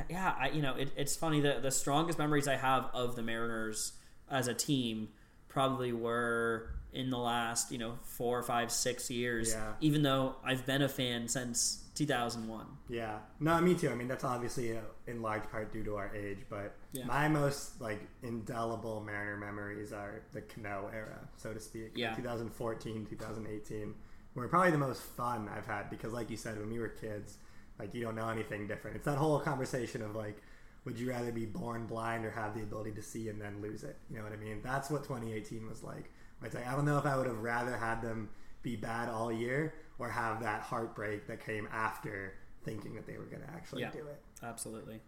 [0.09, 3.21] yeah, I, you know, it, it's funny that the strongest memories I have of the
[3.21, 3.93] Mariners
[4.31, 5.09] as a team
[5.49, 9.51] probably were in the last, you know, four, five, six years.
[9.51, 9.73] Yeah.
[9.81, 12.65] Even though I've been a fan since 2001.
[12.89, 13.89] Yeah, no, me too.
[13.89, 17.05] I mean, that's obviously uh, in large part due to our age, but Yeah.
[17.05, 21.91] my most like indelible Mariner memories are the Cano era, so to speak.
[21.95, 22.15] Yeah.
[22.15, 23.93] 2014, 2018
[24.35, 27.37] were probably the most fun I've had because, like you said, when we were kids,
[27.79, 28.95] like you don't know anything different.
[28.95, 30.41] It's that whole conversation of like,
[30.85, 33.83] would you rather be born blind or have the ability to see and then lose
[33.83, 33.97] it?
[34.09, 34.61] You know what I mean?
[34.63, 36.11] That's what 2018 was like.
[36.43, 38.29] It's like I don't know if I would have rather had them
[38.63, 39.73] be bad all year
[40.04, 42.34] or have that heartbreak that came after
[42.64, 43.91] thinking that they were going to actually Yeah.
[43.91, 44.22] do it.
[44.41, 45.01] Absolutely.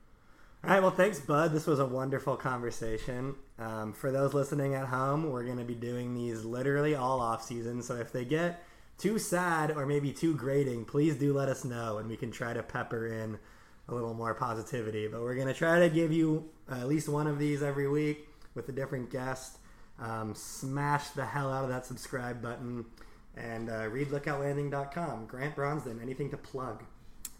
[0.63, 1.51] All right, well, thanks, Bud.
[1.51, 3.35] This was a wonderful conversation.
[3.59, 7.43] Um, for those listening at home, we're going to be doing these literally all off
[7.43, 7.83] season.
[7.83, 8.63] So if they get
[8.97, 12.53] too sad or maybe too grating, please do let us know, and we can try
[12.53, 13.37] to pepper in
[13.89, 15.07] a little more positivity.
[15.07, 18.27] But we're going to try to give you at least one of these every week
[18.55, 19.59] with a different guest.
[19.99, 22.85] Um, smash the hell out of that subscribe button
[23.37, 25.25] and uh, read lookoutlanding.com.
[25.25, 26.83] Grant Bronsdon, anything to plug?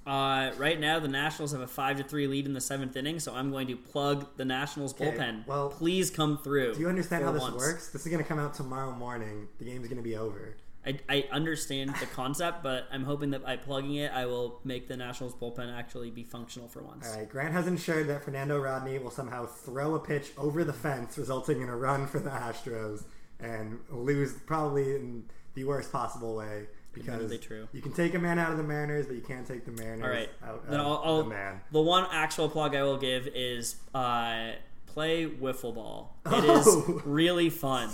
[0.05, 3.19] Uh, right now, the Nationals have a five to three lead in the seventh inning,
[3.19, 5.47] so I'm going to plug the Nationals Okay, bullpen.
[5.47, 6.75] well, please come through.
[6.75, 7.55] Do you understand how this once.
[7.55, 7.87] works?
[7.89, 9.47] This is going to come out tomorrow morning.
[9.57, 10.57] The game's going to be over.
[10.85, 14.87] I, I understand the concept, but I'm hoping that by plugging it, I will make
[14.87, 17.09] the Nationals bullpen actually be functional for once.
[17.11, 20.73] All right, Grant has ensured that Fernando Rodney will somehow throw a pitch over the
[20.73, 23.05] fence, resulting in a run for the Astros,
[23.39, 25.23] and lose probably in
[25.56, 27.30] the worst possible way because
[27.74, 30.03] you can take a man out of the Mariners, but you can't take the Mariners
[30.03, 30.30] All right.
[30.45, 31.60] out Then of I'll, I'll the man.
[31.72, 34.51] the one actual plug I will give is uh,
[34.88, 36.16] play wiffle ball.
[36.26, 36.95] It Oh.
[36.97, 37.89] is really fun.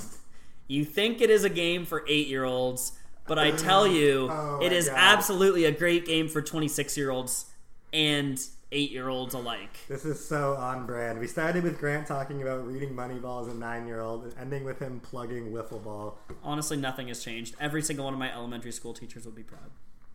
[0.68, 2.92] You think it is a game for eight year olds,
[3.28, 4.98] but I tell you, Oh it is God.
[4.98, 7.46] absolutely a great game for twenty six year olds
[7.92, 8.40] and
[8.72, 9.78] eight year olds alike.
[9.88, 11.20] This is so on brand.
[11.20, 15.00] We started with Grant talking about reading Moneyball as a nine-year-old, and ending with him
[15.00, 16.18] plugging wiffle ball.
[16.44, 17.56] Honestly, nothing has changed.
[17.60, 19.72] Every single one of my elementary school teachers would be proud.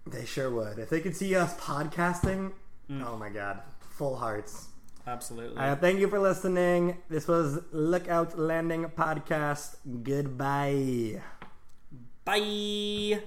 [0.06, 0.78] They sure would.
[0.78, 2.52] If they could see us podcasting,
[2.90, 3.04] Mm.
[3.04, 4.68] oh my god, full hearts.
[5.08, 5.56] Absolutely.
[5.58, 6.98] Uh, thank you for listening.
[7.08, 9.76] This was Lookout Landing Podcast.
[10.02, 11.20] Goodbye.
[12.24, 13.20] Bye.